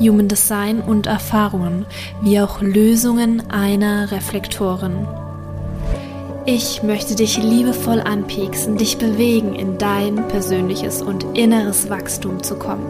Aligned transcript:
Human 0.00 0.28
Design 0.28 0.80
und 0.80 1.06
Erfahrungen, 1.06 1.84
wie 2.22 2.40
auch 2.40 2.62
Lösungen 2.62 3.50
einer 3.50 4.10
Reflektoren. 4.10 5.06
Ich 6.46 6.82
möchte 6.82 7.14
dich 7.14 7.36
liebevoll 7.36 8.00
anpieksen, 8.00 8.78
dich 8.78 8.96
bewegen, 8.96 9.54
in 9.54 9.76
dein 9.76 10.26
persönliches 10.28 11.02
und 11.02 11.36
inneres 11.36 11.90
Wachstum 11.90 12.42
zu 12.42 12.56
kommen. 12.56 12.86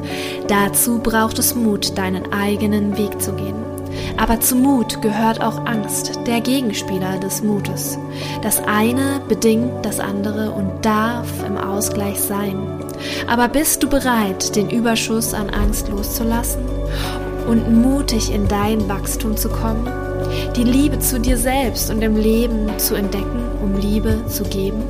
Dazu 0.46 1.00
braucht 1.00 1.40
es 1.40 1.56
Mut, 1.56 1.98
deinen 1.98 2.32
eigenen 2.32 2.96
Weg 2.96 3.20
zu 3.20 3.32
gehen. 3.32 3.56
Aber 4.16 4.38
zu 4.38 4.54
Mut 4.54 5.02
gehört 5.02 5.42
auch 5.42 5.66
Angst, 5.66 6.12
der 6.28 6.40
Gegenspieler 6.40 7.18
des 7.18 7.42
Mutes. 7.42 7.98
Das 8.40 8.62
eine 8.62 9.20
bedingt 9.28 9.84
das 9.84 9.98
andere 9.98 10.52
und 10.52 10.84
darf 10.84 11.26
im 11.44 11.56
Ausgleich 11.56 12.20
sein. 12.20 12.56
Aber 13.26 13.48
bist 13.48 13.82
du 13.82 13.88
bereit, 13.88 14.54
den 14.54 14.70
Überschuss 14.70 15.34
an 15.34 15.50
Angst 15.50 15.88
loszulassen 15.88 16.79
und 17.46 17.72
mutig 17.72 18.32
in 18.32 18.48
dein 18.48 18.88
Wachstum 18.88 19.36
zu 19.36 19.48
kommen? 19.48 19.88
Die 20.56 20.64
Liebe 20.64 20.98
zu 20.98 21.18
dir 21.18 21.36
selbst 21.36 21.90
und 21.90 22.02
im 22.02 22.16
Leben 22.16 22.78
zu 22.78 22.94
entdecken, 22.94 23.42
um 23.62 23.76
Liebe 23.76 24.24
zu 24.26 24.44
geben? 24.44 24.82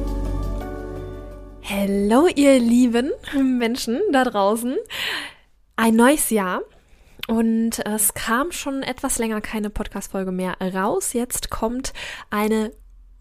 Hallo, 1.62 2.26
ihr 2.34 2.58
lieben 2.58 3.12
Menschen 3.34 4.00
da 4.12 4.24
draußen. 4.24 4.76
Ein 5.76 5.94
neues 5.94 6.30
Jahr. 6.30 6.62
Und 7.28 7.78
es 7.86 8.14
kam 8.14 8.50
schon 8.50 8.82
etwas 8.82 9.18
länger 9.18 9.40
keine 9.40 9.70
Podcast-Folge 9.70 10.32
mehr 10.32 10.56
raus. 10.60 11.12
Jetzt 11.12 11.48
kommt 11.48 11.92
eine 12.28 12.72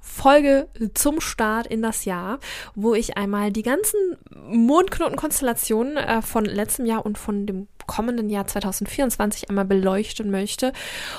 Folge 0.09 0.68
zum 0.95 1.22
Start 1.22 1.68
in 1.68 1.81
das 1.81 2.05
Jahr, 2.05 2.40
wo 2.76 2.94
ich 2.94 3.16
einmal 3.16 3.52
die 3.52 3.62
ganzen 3.62 4.17
Mondknotenkonstellationen 4.50 5.98
äh, 5.98 6.22
von 6.22 6.45
letztem 6.45 6.86
Jahr 6.86 7.05
und 7.05 7.17
von 7.17 7.45
dem 7.45 7.67
kommenden 7.89 8.30
Jahr 8.30 8.45
2024 8.45 9.50
einmal 9.50 9.66
beleuchten 9.66 10.30
möchte 10.30 10.73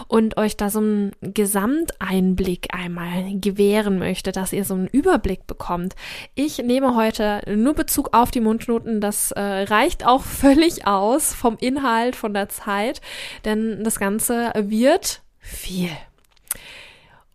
und 0.07 0.37
euch 0.37 0.57
da 0.57 0.71
so 0.71 0.79
einen 0.79 1.11
Gesamteinblick 1.21 2.69
einmal 2.73 3.39
gewähren 3.41 3.99
möchte, 3.99 4.31
dass 4.31 4.53
ihr 4.53 4.65
so 4.65 4.75
einen 4.75 4.87
Überblick 4.87 5.49
bekommt. 5.49 5.97
Ich 6.37 6.59
nehme 6.59 6.95
heute 6.95 7.43
nur 7.49 7.75
Bezug 7.75 8.11
auf 8.13 8.31
die 8.31 8.41
Mondknoten. 8.41 9.01
Das 9.01 9.33
äh, 9.33 9.41
reicht 9.41 10.07
auch 10.07 10.23
völlig 10.25 10.87
aus 10.87 11.35
vom 11.35 11.57
Inhalt, 11.59 12.15
von 12.15 12.35
der 12.35 12.49
Zeit, 12.49 13.01
denn 13.45 13.83
das 13.83 13.99
Ganze 13.99 14.53
wird 14.55 15.23
viel. 15.41 15.91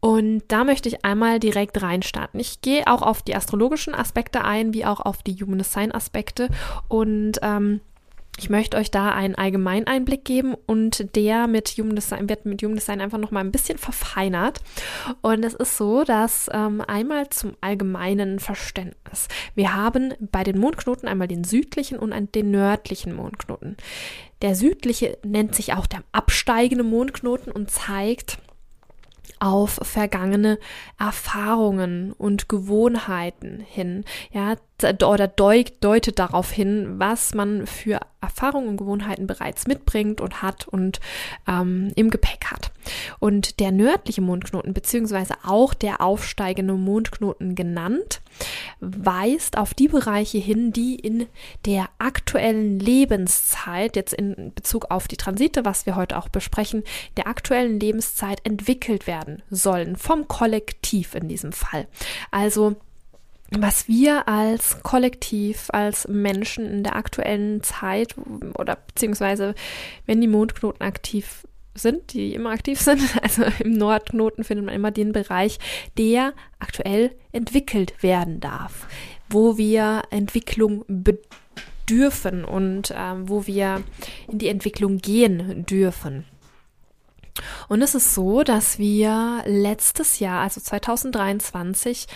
Und 0.05 0.43
da 0.49 0.65
möchte 0.65 0.87
ich 0.87 1.03
einmal 1.03 1.39
direkt 1.39 1.81
reinstarten. 1.81 2.39
Ich 2.39 2.61
gehe 2.61 2.85
auch 2.85 3.01
auf 3.01 3.23
die 3.23 3.35
astrologischen 3.35 3.95
Aspekte 3.95 4.43
ein, 4.43 4.71
wie 4.71 4.85
auch 4.85 4.99
auf 4.99 5.23
die 5.23 5.33
Human 5.33 5.57
Design 5.57 5.91
Aspekte. 5.91 6.49
Und 6.87 7.39
ähm, 7.41 7.81
ich 8.37 8.51
möchte 8.51 8.77
euch 8.77 8.91
da 8.91 9.09
einen 9.09 9.33
Allgemeineinblick 9.33 10.23
geben 10.23 10.53
und 10.67 11.15
der 11.15 11.47
mit 11.47 11.69
Human 11.69 11.95
Design 11.95 12.29
wird 12.29 12.45
mit 12.45 12.61
Human 12.61 12.75
Design 12.75 13.01
einfach 13.01 13.17
noch 13.17 13.31
mal 13.31 13.39
ein 13.39 13.51
bisschen 13.51 13.79
verfeinert. 13.79 14.61
Und 15.23 15.43
es 15.43 15.55
ist 15.55 15.75
so, 15.75 16.03
dass 16.03 16.51
ähm, 16.53 16.81
einmal 16.81 17.27
zum 17.29 17.53
allgemeinen 17.61 18.37
Verständnis. 18.37 19.27
Wir 19.55 19.73
haben 19.73 20.13
bei 20.19 20.43
den 20.43 20.59
Mondknoten 20.59 21.09
einmal 21.09 21.27
den 21.27 21.43
südlichen 21.43 21.97
und 21.97 22.35
den 22.35 22.51
nördlichen 22.51 23.15
Mondknoten. 23.15 23.75
Der 24.43 24.53
südliche 24.53 25.17
nennt 25.23 25.55
sich 25.55 25.73
auch 25.73 25.87
der 25.87 26.03
absteigende 26.11 26.83
Mondknoten 26.83 27.51
und 27.51 27.71
zeigt 27.71 28.37
auf 29.39 29.79
vergangene 29.81 30.59
Erfahrungen 30.99 32.13
und 32.13 32.49
Gewohnheiten 32.49 33.59
hin. 33.59 34.05
Ja, 34.31 34.55
oder 34.83 35.27
deutet 35.27 36.19
darauf 36.19 36.51
hin, 36.51 36.95
was 36.97 37.33
man 37.33 37.65
für 37.65 37.99
Erfahrungen 38.25 38.69
und 38.69 38.77
Gewohnheiten 38.77 39.27
bereits 39.27 39.67
mitbringt 39.67 40.19
und 40.19 40.41
hat 40.41 40.67
und 40.67 40.99
ähm, 41.47 41.91
im 41.95 42.09
Gepäck 42.09 42.45
hat. 42.51 42.71
Und 43.19 43.59
der 43.59 43.71
nördliche 43.71 44.21
Mondknoten, 44.21 44.73
beziehungsweise 44.73 45.35
auch 45.45 45.73
der 45.73 46.01
aufsteigende 46.01 46.73
Mondknoten 46.73 47.55
genannt, 47.55 48.21
weist 48.79 49.57
auf 49.57 49.73
die 49.73 49.87
Bereiche 49.87 50.39
hin, 50.39 50.73
die 50.73 50.95
in 50.95 51.27
der 51.65 51.87
aktuellen 51.99 52.79
Lebenszeit, 52.79 53.95
jetzt 53.95 54.13
in 54.13 54.51
Bezug 54.53 54.91
auf 54.91 55.07
die 55.07 55.17
Transite, 55.17 55.63
was 55.65 55.85
wir 55.85 55.95
heute 55.95 56.17
auch 56.17 56.29
besprechen, 56.29 56.83
der 57.17 57.27
aktuellen 57.27 57.79
Lebenszeit 57.79 58.41
entwickelt 58.43 59.07
werden 59.07 59.41
sollen, 59.49 59.95
vom 59.95 60.27
Kollektiv 60.27 61.15
in 61.15 61.27
diesem 61.27 61.53
Fall. 61.53 61.87
Also 62.31 62.75
was 63.51 63.87
wir 63.87 64.27
als 64.27 64.81
Kollektiv, 64.81 65.67
als 65.71 66.07
Menschen 66.07 66.65
in 66.65 66.83
der 66.83 66.95
aktuellen 66.95 67.61
Zeit 67.61 68.15
oder 68.57 68.77
beziehungsweise 68.87 69.53
wenn 70.05 70.21
die 70.21 70.27
Mondknoten 70.27 70.81
aktiv 70.81 71.45
sind, 71.75 72.13
die 72.13 72.33
immer 72.33 72.51
aktiv 72.51 72.79
sind, 72.79 73.01
also 73.21 73.43
im 73.59 73.73
Nordknoten 73.73 74.43
findet 74.43 74.65
man 74.65 74.75
immer 74.75 74.91
den 74.91 75.11
Bereich, 75.11 75.59
der 75.97 76.33
aktuell 76.59 77.15
entwickelt 77.31 78.01
werden 78.01 78.39
darf, 78.39 78.87
wo 79.29 79.57
wir 79.57 80.03
Entwicklung 80.09 80.85
bedürfen 80.87 82.45
und 82.45 82.91
äh, 82.91 83.13
wo 83.19 83.45
wir 83.45 83.83
in 84.27 84.39
die 84.39 84.47
Entwicklung 84.47 84.97
gehen 84.97 85.65
dürfen. 85.65 86.25
Und 87.67 87.81
es 87.81 87.95
ist 87.95 88.13
so, 88.13 88.43
dass 88.43 88.79
wir 88.79 89.43
letztes 89.45 90.19
Jahr, 90.19 90.41
also 90.41 90.61
2023, 90.61 92.07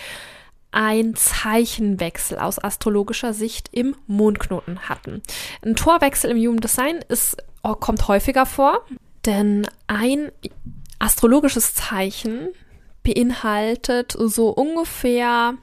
ein 0.72 1.14
Zeichenwechsel 1.14 2.38
aus 2.38 2.62
astrologischer 2.62 3.34
Sicht 3.34 3.68
im 3.72 3.96
Mondknoten 4.06 4.88
hatten. 4.88 5.22
Ein 5.64 5.76
Torwechsel 5.76 6.30
im 6.30 6.38
Human 6.38 6.60
Design 6.60 7.00
ist, 7.08 7.36
oh, 7.62 7.74
kommt 7.74 8.08
häufiger 8.08 8.46
vor, 8.46 8.84
denn 9.26 9.66
ein 9.86 10.30
astrologisches 10.98 11.74
Zeichen 11.74 12.48
beinhaltet 13.02 14.16
so 14.18 14.50
ungefähr 14.50 15.54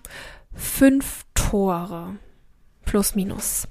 fünf 0.53 1.25
Tore. 1.33 2.15
Plus 2.83 3.15
minus. 3.15 3.67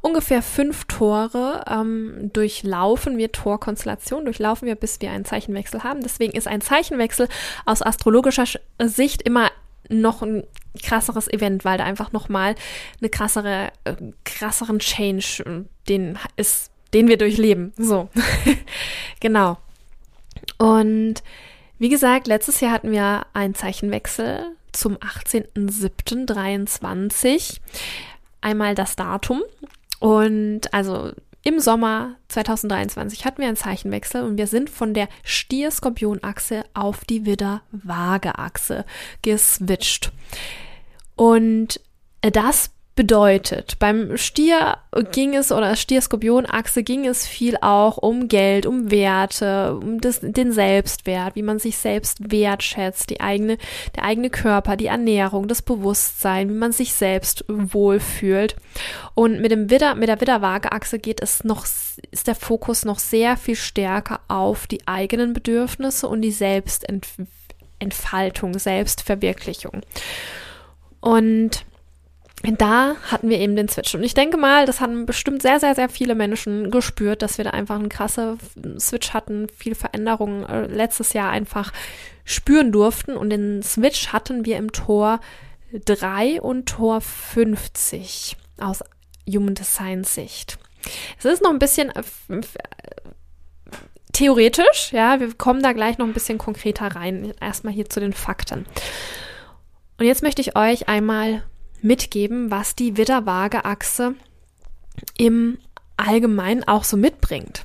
Ungefähr 0.00 0.42
fünf 0.42 0.86
Tore 0.86 1.64
ähm, 1.68 2.30
durchlaufen 2.32 3.16
wir 3.16 3.30
Torkonstellation, 3.30 4.24
durchlaufen 4.24 4.66
wir, 4.66 4.74
bis 4.74 5.00
wir 5.00 5.12
einen 5.12 5.24
Zeichenwechsel 5.24 5.84
haben. 5.84 6.00
Deswegen 6.00 6.36
ist 6.36 6.48
ein 6.48 6.60
Zeichenwechsel 6.60 7.28
aus 7.64 7.80
astrologischer 7.80 8.46
Sicht 8.82 9.22
immer 9.22 9.50
noch 9.88 10.22
ein 10.22 10.44
krasseres 10.82 11.28
Event, 11.28 11.64
weil 11.64 11.78
da 11.78 11.84
einfach 11.84 12.10
nochmal 12.12 12.54
eine 13.00 13.10
krassere, 13.10 13.72
äh, 13.84 13.94
krasseren 14.24 14.78
Change, 14.78 15.42
äh, 15.46 15.64
den 15.88 16.18
ist, 16.36 16.70
den 16.92 17.08
wir 17.08 17.18
durchleben. 17.18 17.72
So. 17.76 18.08
genau. 19.20 19.58
Und 20.58 21.22
wie 21.78 21.88
gesagt, 21.88 22.26
letztes 22.26 22.60
Jahr 22.60 22.72
hatten 22.72 22.90
wir 22.90 23.26
einen 23.34 23.54
Zeichenwechsel 23.54 24.56
zum 24.72 24.96
18.07.23. 24.96 27.60
Einmal 28.40 28.74
das 28.74 28.96
Datum. 28.96 29.42
Und 29.98 30.72
also 30.72 31.12
im 31.46 31.60
Sommer 31.60 32.16
2023 32.26 33.24
hatten 33.24 33.40
wir 33.40 33.46
einen 33.46 33.56
Zeichenwechsel 33.56 34.24
und 34.24 34.36
wir 34.36 34.48
sind 34.48 34.68
von 34.68 34.94
der 34.94 35.08
Stier-Skorpion-Achse 35.22 36.64
auf 36.74 37.04
die 37.04 37.24
Widder-Waage-Achse 37.24 38.84
geswitcht. 39.22 40.10
Und 41.14 41.80
das 42.20 42.70
bedeutet. 42.96 43.78
Beim 43.78 44.16
Stier 44.16 44.78
ging 45.12 45.34
es 45.34 45.52
oder 45.52 45.76
Stier-Skorpion-Achse 45.76 46.82
ging 46.82 47.06
es 47.06 47.26
viel 47.26 47.58
auch 47.60 47.98
um 47.98 48.26
Geld, 48.26 48.64
um 48.64 48.90
Werte, 48.90 49.76
um 49.76 50.00
das, 50.00 50.20
den 50.22 50.50
Selbstwert, 50.50 51.36
wie 51.36 51.42
man 51.42 51.58
sich 51.58 51.76
selbst 51.76 52.32
wertschätzt, 52.32 53.10
die 53.10 53.20
eigene, 53.20 53.58
der 53.94 54.04
eigene 54.04 54.30
Körper, 54.30 54.76
die 54.76 54.86
Ernährung, 54.86 55.46
das 55.46 55.60
Bewusstsein, 55.60 56.48
wie 56.48 56.54
man 56.54 56.72
sich 56.72 56.94
selbst 56.94 57.44
wohlfühlt. 57.48 58.56
Und 59.14 59.42
mit 59.42 59.52
dem 59.52 59.68
Widder, 59.70 59.94
mit 59.94 60.08
der 60.08 60.20
Widder-Waage-Achse 60.20 60.98
geht 60.98 61.22
es 61.22 61.44
noch, 61.44 61.66
ist 62.10 62.26
der 62.26 62.34
Fokus 62.34 62.86
noch 62.86 62.98
sehr 62.98 63.36
viel 63.36 63.56
stärker 63.56 64.20
auf 64.28 64.66
die 64.66 64.88
eigenen 64.88 65.34
Bedürfnisse 65.34 66.08
und 66.08 66.22
die 66.22 66.32
Selbstentfaltung, 66.32 68.58
Selbstverwirklichung. 68.58 69.82
Und 71.00 71.66
da 72.42 72.96
hatten 73.10 73.28
wir 73.28 73.38
eben 73.38 73.56
den 73.56 73.68
Switch. 73.68 73.94
Und 73.94 74.02
ich 74.02 74.14
denke 74.14 74.36
mal, 74.36 74.66
das 74.66 74.80
haben 74.80 75.06
bestimmt 75.06 75.42
sehr, 75.42 75.58
sehr, 75.58 75.74
sehr 75.74 75.88
viele 75.88 76.14
Menschen 76.14 76.70
gespürt, 76.70 77.22
dass 77.22 77.38
wir 77.38 77.44
da 77.44 77.50
einfach 77.50 77.76
einen 77.76 77.88
krasse 77.88 78.36
Switch 78.78 79.12
hatten, 79.14 79.48
viel 79.48 79.74
Veränderungen 79.74 80.44
äh, 80.44 80.66
letztes 80.66 81.12
Jahr 81.12 81.30
einfach 81.30 81.72
spüren 82.24 82.72
durften. 82.72 83.16
Und 83.16 83.30
den 83.30 83.62
Switch 83.62 84.12
hatten 84.12 84.44
wir 84.44 84.58
im 84.58 84.72
Tor 84.72 85.20
3 85.72 86.40
und 86.40 86.66
Tor 86.66 87.00
50 87.00 88.36
aus 88.58 88.84
Human 89.28 89.54
Design 89.54 90.04
Sicht. 90.04 90.58
Es 91.18 91.24
ist 91.24 91.42
noch 91.42 91.50
ein 91.50 91.58
bisschen 91.58 91.90
äh, 91.90 92.02
theoretisch, 94.12 94.92
ja, 94.92 95.20
wir 95.20 95.34
kommen 95.34 95.62
da 95.62 95.72
gleich 95.72 95.98
noch 95.98 96.06
ein 96.06 96.14
bisschen 96.14 96.38
konkreter 96.38 96.86
rein. 96.86 97.34
Erstmal 97.40 97.72
hier 97.72 97.88
zu 97.88 97.98
den 97.98 98.12
Fakten. 98.12 98.66
Und 99.98 100.06
jetzt 100.06 100.22
möchte 100.22 100.42
ich 100.42 100.56
euch 100.56 100.88
einmal 100.88 101.42
mitgeben, 101.86 102.50
was 102.50 102.74
die 102.74 102.96
Widder-Waage-Achse 102.96 104.14
im 105.16 105.58
Allgemeinen 105.96 106.64
auch 106.64 106.84
so 106.84 106.96
mitbringt. 106.96 107.64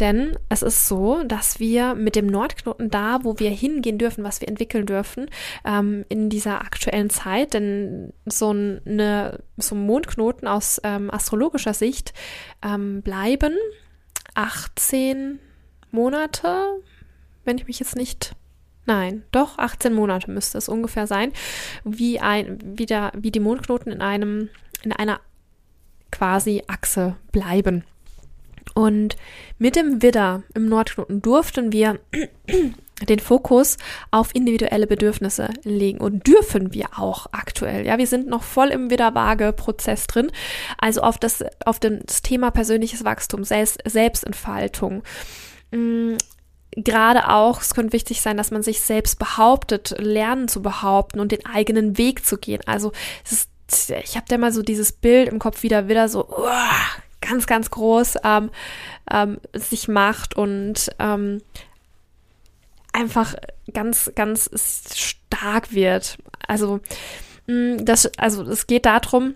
Denn 0.00 0.36
es 0.48 0.62
ist 0.62 0.88
so, 0.88 1.22
dass 1.24 1.58
wir 1.58 1.94
mit 1.94 2.16
dem 2.16 2.26
Nordknoten 2.26 2.90
da, 2.90 3.20
wo 3.22 3.38
wir 3.38 3.50
hingehen 3.50 3.98
dürfen, 3.98 4.24
was 4.24 4.40
wir 4.40 4.48
entwickeln 4.48 4.86
dürfen, 4.86 5.30
ähm, 5.64 6.04
in 6.08 6.28
dieser 6.28 6.60
aktuellen 6.60 7.10
Zeit, 7.10 7.54
denn 7.54 8.12
so, 8.26 8.50
eine, 8.50 9.40
so 9.56 9.74
ein 9.74 9.86
Mondknoten 9.86 10.46
aus 10.46 10.80
ähm, 10.84 11.10
astrologischer 11.10 11.74
Sicht 11.74 12.12
ähm, 12.62 13.02
bleiben 13.02 13.54
18 14.34 15.38
Monate, 15.90 16.82
wenn 17.44 17.58
ich 17.58 17.66
mich 17.66 17.78
jetzt 17.78 17.96
nicht 17.96 18.34
Nein, 18.86 19.24
doch 19.32 19.58
18 19.58 19.94
Monate 19.94 20.30
müsste 20.30 20.58
es 20.58 20.68
ungefähr 20.68 21.06
sein, 21.06 21.32
wie 21.84 22.20
ein 22.20 22.58
wie, 22.62 22.86
der, 22.86 23.12
wie 23.16 23.30
die 23.30 23.40
Mondknoten 23.40 23.90
in 23.90 24.02
einem 24.02 24.50
in 24.82 24.92
einer 24.92 25.20
quasi 26.10 26.62
Achse 26.66 27.16
bleiben. 27.32 27.84
Und 28.74 29.16
mit 29.58 29.76
dem 29.76 30.02
Widder 30.02 30.42
im 30.54 30.68
Nordknoten 30.68 31.22
durften 31.22 31.72
wir 31.72 32.00
den 33.08 33.18
Fokus 33.18 33.76
auf 34.10 34.34
individuelle 34.34 34.86
Bedürfnisse 34.86 35.48
legen 35.64 35.98
und 35.98 36.26
dürfen 36.26 36.72
wir 36.72 36.98
auch 36.98 37.26
aktuell. 37.32 37.86
Ja, 37.86 37.98
wir 37.98 38.06
sind 38.06 38.26
noch 38.26 38.42
voll 38.42 38.68
im 38.68 38.90
Widder-Waage-Prozess 38.90 40.06
drin, 40.06 40.30
also 40.78 41.02
auf 41.02 41.18
das, 41.18 41.44
auf 41.64 41.78
das 41.78 42.22
Thema 42.22 42.50
persönliches 42.50 43.04
Wachstum, 43.04 43.44
Selbst, 43.44 43.80
Selbstentfaltung. 43.84 45.02
Gerade 46.76 47.30
auch, 47.30 47.60
es 47.60 47.74
könnte 47.74 47.92
wichtig 47.92 48.20
sein, 48.20 48.36
dass 48.36 48.50
man 48.50 48.62
sich 48.62 48.80
selbst 48.80 49.18
behauptet, 49.18 49.94
lernen 49.98 50.48
zu 50.48 50.60
behaupten 50.62 51.20
und 51.20 51.32
den 51.32 51.46
eigenen 51.46 51.98
Weg 51.98 52.24
zu 52.24 52.36
gehen. 52.36 52.60
Also 52.66 52.92
ist 53.30 53.48
ich 53.88 54.16
habe 54.16 54.26
da 54.28 54.38
mal 54.38 54.52
so 54.52 54.62
dieses 54.62 54.92
Bild 54.92 55.28
im 55.28 55.38
Kopf 55.38 55.62
wieder 55.62 55.88
wieder 55.88 56.08
so 56.08 56.28
uh, 56.28 56.48
ganz 57.20 57.46
ganz 57.46 57.70
groß 57.70 58.16
ähm, 58.22 58.50
ähm, 59.10 59.38
sich 59.52 59.88
macht 59.88 60.36
und 60.36 60.90
ähm, 60.98 61.42
einfach 62.92 63.34
ganz 63.72 64.12
ganz 64.14 64.50
stark 64.94 65.72
wird. 65.72 66.18
Also 66.46 66.80
mm, 67.46 67.84
das 67.84 68.10
also 68.18 68.42
es 68.42 68.66
geht 68.66 68.86
darum, 68.86 69.34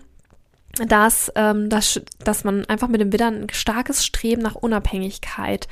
dass, 0.87 1.31
ähm, 1.35 1.69
dass, 1.69 1.99
dass 2.19 2.43
man 2.43 2.65
einfach 2.65 2.87
mit 2.87 3.01
dem 3.01 3.11
Widder 3.11 3.27
ein 3.27 3.47
starkes 3.51 4.05
Streben 4.05 4.41
nach 4.41 4.55
Unabhängigkeit 4.55 5.67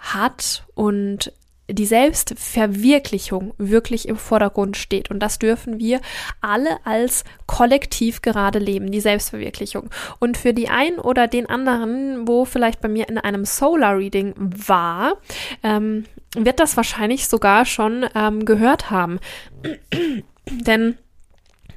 hat 0.00 0.64
und 0.74 1.32
die 1.72 1.86
Selbstverwirklichung 1.86 3.54
wirklich 3.58 4.08
im 4.08 4.16
Vordergrund 4.16 4.76
steht. 4.76 5.10
Und 5.10 5.20
das 5.20 5.38
dürfen 5.38 5.78
wir 5.78 6.00
alle 6.40 6.78
als 6.84 7.24
Kollektiv 7.46 8.22
gerade 8.22 8.58
leben, 8.58 8.90
die 8.90 9.00
Selbstverwirklichung. 9.00 9.90
Und 10.18 10.36
für 10.36 10.52
die 10.52 10.68
einen 10.68 10.98
oder 10.98 11.28
den 11.28 11.46
anderen, 11.46 12.26
wo 12.26 12.44
vielleicht 12.44 12.80
bei 12.80 12.88
mir 12.88 13.08
in 13.08 13.18
einem 13.18 13.44
Solar 13.44 13.98
Reading 13.98 14.34
war, 14.36 15.14
ähm, 15.62 16.06
wird 16.34 16.60
das 16.60 16.76
wahrscheinlich 16.76 17.28
sogar 17.28 17.64
schon 17.64 18.06
ähm, 18.14 18.44
gehört 18.44 18.90
haben. 18.90 19.20
Denn 20.50 20.98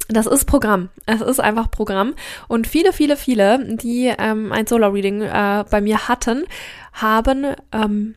das 0.10 0.28
ist 0.28 0.46
Programm. 0.46 0.90
Es 1.06 1.22
ist 1.22 1.40
einfach 1.40 1.72
Programm. 1.72 2.14
Und 2.48 2.68
viele, 2.68 2.94
viele, 2.94 3.16
viele, 3.16 3.76
die 3.78 4.14
ähm, 4.18 4.52
ein 4.52 4.68
Solar 4.68 4.94
Reading 4.94 5.22
äh, 5.22 5.64
bei 5.70 5.82
mir 5.82 6.08
hatten, 6.08 6.44
haben 6.94 7.56
ähm, 7.72 8.16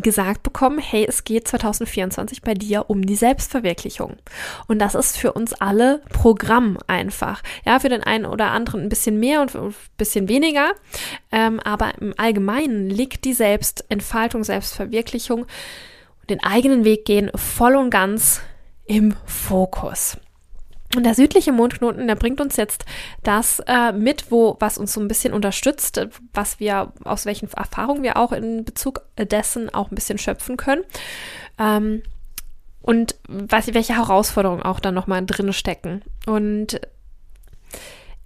gesagt 0.00 0.42
bekommen, 0.42 0.78
hey, 0.78 1.06
es 1.08 1.24
geht 1.24 1.46
2024 1.46 2.42
bei 2.42 2.54
dir 2.54 2.88
um 2.88 3.06
die 3.06 3.14
Selbstverwirklichung. 3.14 4.16
Und 4.66 4.78
das 4.78 4.94
ist 4.94 5.16
für 5.16 5.32
uns 5.32 5.52
alle 5.54 6.00
Programm 6.10 6.78
einfach. 6.86 7.42
Ja, 7.64 7.78
für 7.78 7.88
den 7.88 8.02
einen 8.02 8.26
oder 8.26 8.50
anderen 8.50 8.82
ein 8.82 8.88
bisschen 8.88 9.20
mehr 9.20 9.40
und 9.40 9.54
ein 9.54 9.74
bisschen 9.96 10.28
weniger. 10.28 10.72
Ähm, 11.30 11.60
aber 11.60 11.92
im 12.00 12.14
Allgemeinen 12.16 12.90
liegt 12.90 13.24
die 13.24 13.34
Selbstentfaltung, 13.34 14.44
Selbstverwirklichung, 14.44 15.46
den 16.28 16.42
eigenen 16.42 16.84
Weg 16.84 17.04
gehen 17.04 17.30
voll 17.34 17.76
und 17.76 17.90
ganz 17.90 18.40
im 18.86 19.14
Fokus. 19.26 20.16
Und 20.96 21.04
der 21.04 21.14
südliche 21.14 21.52
Mondknoten, 21.52 22.06
der 22.06 22.14
bringt 22.14 22.40
uns 22.40 22.56
jetzt 22.56 22.84
das 23.22 23.60
äh, 23.66 23.92
mit, 23.92 24.30
wo, 24.30 24.56
was 24.60 24.78
uns 24.78 24.92
so 24.92 25.00
ein 25.00 25.08
bisschen 25.08 25.32
unterstützt, 25.32 26.06
was 26.32 26.60
wir, 26.60 26.92
aus 27.04 27.26
welchen 27.26 27.50
Erfahrungen 27.52 28.02
wir 28.02 28.16
auch 28.16 28.32
in 28.32 28.64
Bezug 28.64 29.02
dessen 29.18 29.72
auch 29.72 29.90
ein 29.90 29.94
bisschen 29.94 30.18
schöpfen 30.18 30.56
können. 30.56 30.82
Ähm, 31.58 32.02
und 32.82 33.16
was, 33.28 33.72
welche 33.72 33.96
Herausforderungen 33.96 34.62
auch 34.62 34.78
da 34.78 34.92
nochmal 34.92 35.24
drin 35.24 35.52
stecken. 35.52 36.02
Und 36.26 36.80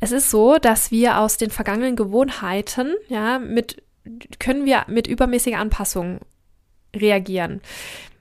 es 0.01 0.13
ist 0.13 0.31
so, 0.31 0.59
dass 0.59 0.91
wir 0.91 1.19
aus 1.19 1.37
den 1.37 1.51
vergangenen 1.51 1.97
Gewohnheiten, 1.97 2.95
ja, 3.09 3.39
mit, 3.39 3.83
können 4.39 4.65
wir 4.65 4.85
mit 4.89 5.07
übermäßiger 5.07 5.59
Anpassung 5.59 6.21
reagieren 6.95 7.61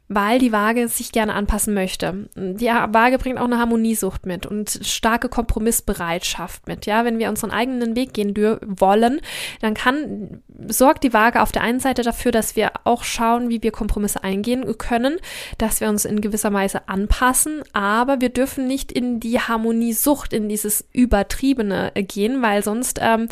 weil 0.10 0.40
die 0.40 0.52
Waage 0.52 0.88
sich 0.88 1.12
gerne 1.12 1.34
anpassen 1.34 1.74
möchte. 1.74 2.30
Die 2.36 2.68
Waage 2.68 3.18
bringt 3.18 3.40
auch 3.40 3.46
eine 3.46 3.60
Harmoniesucht 3.60 4.26
mit 4.26 4.46
und 4.46 4.80
starke 4.84 5.28
Kompromissbereitschaft 5.28 6.68
mit. 6.68 6.86
Ja, 6.86 7.04
wenn 7.04 7.20
wir 7.20 7.30
unseren 7.30 7.52
eigenen 7.52 7.96
Weg 7.96 8.14
gehen 8.14 8.34
wollen, 8.36 9.20
dann 9.62 9.74
kann, 9.74 10.42
sorgt 10.68 11.04
die 11.04 11.14
Waage 11.14 11.42
auf 11.42 11.52
der 11.52 11.62
einen 11.62 11.82
Seite 11.82 12.04
dafür, 12.04 12.32
dass 12.32 12.56
wir 12.56 12.72
auch 12.86 13.04
schauen, 13.04 13.50
wie 13.50 13.62
wir 13.62 13.72
Kompromisse 13.72 14.24
eingehen 14.24 14.66
können, 14.78 15.18
dass 15.58 15.82
wir 15.82 15.90
uns 15.90 16.06
in 16.06 16.22
gewisser 16.22 16.54
Weise 16.54 16.88
anpassen, 16.88 17.64
aber 17.74 18.22
wir 18.22 18.30
dürfen 18.30 18.68
nicht 18.68 18.92
in 18.92 19.20
die 19.20 19.40
Harmoniesucht, 19.40 20.32
in 20.32 20.48
dieses 20.48 20.88
Übertriebene 20.94 21.92
gehen, 21.96 22.42
weil 22.42 22.64
sonst 22.64 23.00
ähm, 23.02 23.28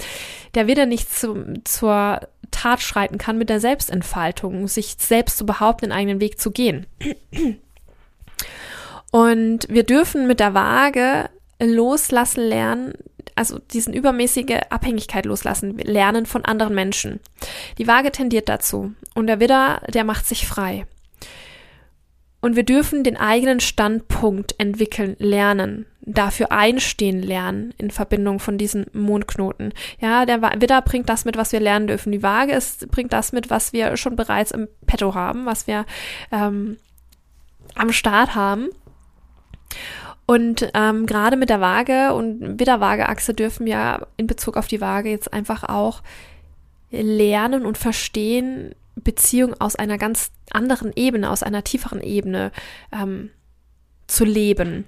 der 0.56 0.68
wieder 0.68 0.86
nicht 0.86 1.13
zu, 1.13 1.54
zur 1.63 2.19
Tat 2.56 2.81
schreiten 2.81 3.18
kann 3.18 3.38
mit 3.38 3.50
der 3.50 3.60
Selbstentfaltung, 3.60 4.68
sich 4.68 4.96
selbst 4.98 5.38
zu 5.38 5.46
behaupten, 5.46 5.88
den 5.88 5.92
eigenen 5.92 6.22
Weg 6.22 6.40
zu 6.40 6.52
gehen. 6.52 6.88
Und 9.12 9.68
wir 9.69 9.84
dürfen 9.84 10.28
mit 10.28 10.40
der 10.40 10.54
Waage 10.54 11.30
loslassen 11.62 12.42
lernen, 12.42 12.94
also 13.36 13.60
diesen 13.60 13.94
übermäßige 13.94 14.60
Abhängigkeit 14.69 15.25
loslassen 15.25 15.78
lernen 15.78 16.25
von 16.25 16.46
anderen 16.46 16.74
Menschen. 16.74 17.19
Die 17.78 17.88
Waage 17.88 18.12
tendiert 18.12 18.50
dazu 18.50 18.94
und 19.13 19.28
der 19.28 19.40
Widder, 19.40 19.81
der 19.94 20.04
macht 20.04 20.25
sich 20.25 20.48
frei. 20.48 20.86
Und 22.42 22.56
wir 22.56 22.63
dürfen 22.63 23.04
den 23.04 23.18
eigenen 23.18 23.60
Standpunkt 23.60 24.56
entwickeln, 24.60 25.16
lernen, 25.19 25.86
dafür 26.06 26.52
einstehen 26.52 27.22
lernen 27.22 27.74
in 27.78 27.90
Verbindung 27.90 28.40
von 28.40 28.57
diesen 28.57 28.86
Mondknoten. 28.94 29.74
Ja, 30.00 30.25
der 30.25 30.42
Widder 30.42 30.81
bringt 30.81 31.10
das 31.10 31.25
mit, 31.25 31.36
was 31.36 31.51
wir 31.51 31.60
lernen 31.60 31.88
dürfen. 31.88 32.12
Die 32.12 32.24
Waage 32.24 32.53
ist, 32.53 32.89
bringt 32.91 33.12
das 33.12 33.32
mit, 33.32 33.50
was 33.50 33.74
wir 33.74 33.98
schon 33.98 34.15
bereits 34.15 34.51
im 34.51 34.68
Petto 34.86 35.15
haben, 35.15 35.46
was 35.46 35.68
wir 35.68 35.86
ähm, 36.32 36.77
am 37.74 37.91
Start 37.91 38.36
haben. 38.36 38.70
Und 40.27 40.70
ähm, 40.74 41.06
gerade 41.06 41.38
mit 41.38 41.50
der 41.50 41.62
Waage 41.62 42.13
und 42.13 42.60
Widder-Waage-Achse 42.60 43.34
dürfen 43.34 43.65
wir 43.65 44.08
in 44.18 44.27
Bezug 44.27 44.58
auf 44.58 44.68
die 44.68 44.82
Waage 44.82 45.10
jetzt 45.10 45.34
einfach 45.34 45.63
auch 45.63 46.01
lernen 46.91 47.65
und 47.65 47.77
verstehen, 47.77 48.74
Beziehung 48.96 49.53
aus 49.60 49.75
einer 49.75 49.98
ganz 49.98 50.32
anderen 50.51 50.94
Ebene, 50.96 51.30
aus 51.30 51.44
einer 51.44 51.63
tieferen 51.63 52.01
Ebene 52.01 52.51
ähm, 52.91 53.30
zu 54.08 54.24
leben 54.24 54.86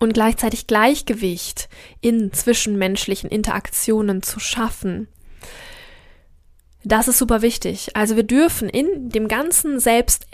und 0.00 0.14
gleichzeitig 0.14 0.66
Gleichgewicht 0.66 1.68
in 2.00 2.32
zwischenmenschlichen 2.32 3.30
Interaktionen 3.30 4.22
zu 4.22 4.40
schaffen. 4.40 5.08
Das 6.84 7.08
ist 7.08 7.18
super 7.18 7.42
wichtig. 7.42 7.96
Also 7.96 8.16
wir 8.16 8.24
dürfen 8.24 8.68
in 8.68 9.08
dem 9.08 9.28
ganzen 9.28 9.80
Selbst 9.80 10.26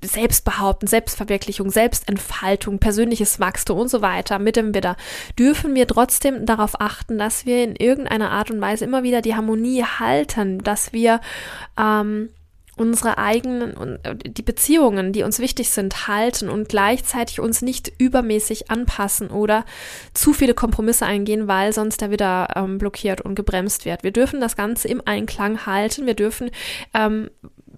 Selbstbehaupten, 0.00 0.86
Selbstverwirklichung, 0.86 1.70
Selbstentfaltung, 1.70 2.78
persönliches 2.78 3.40
Wachstum 3.40 3.78
und 3.78 3.88
so 3.88 4.00
weiter 4.00 4.38
mit 4.38 4.56
dem 4.56 4.74
Widder, 4.74 4.96
dürfen 5.38 5.74
wir 5.74 5.88
trotzdem 5.88 6.46
darauf 6.46 6.80
achten, 6.80 7.18
dass 7.18 7.46
wir 7.46 7.64
in 7.64 7.74
irgendeiner 7.74 8.30
Art 8.30 8.50
und 8.50 8.60
Weise 8.60 8.84
immer 8.84 9.02
wieder 9.02 9.22
die 9.22 9.34
Harmonie 9.34 9.82
halten, 9.82 10.58
dass 10.58 10.92
wir 10.92 11.20
ähm, 11.78 12.30
unsere 12.78 13.18
eigenen, 13.18 13.98
die 14.24 14.42
Beziehungen, 14.42 15.12
die 15.12 15.22
uns 15.22 15.38
wichtig 15.38 15.70
sind, 15.70 16.08
halten 16.08 16.48
und 16.48 16.68
gleichzeitig 16.68 17.40
uns 17.40 17.62
nicht 17.62 17.92
übermäßig 17.98 18.70
anpassen 18.70 19.28
oder 19.30 19.64
zu 20.14 20.32
viele 20.32 20.54
Kompromisse 20.54 21.06
eingehen, 21.06 21.48
weil 21.48 21.72
sonst 21.72 22.02
er 22.02 22.10
wieder 22.10 22.48
ähm, 22.56 22.78
blockiert 22.78 23.20
und 23.20 23.34
gebremst 23.34 23.84
wird. 23.84 24.02
Wir 24.02 24.12
dürfen 24.12 24.40
das 24.40 24.56
Ganze 24.56 24.88
im 24.88 25.02
Einklang 25.04 25.66
halten. 25.66 26.06
Wir 26.06 26.14
dürfen 26.14 26.50
ähm, 26.94 27.30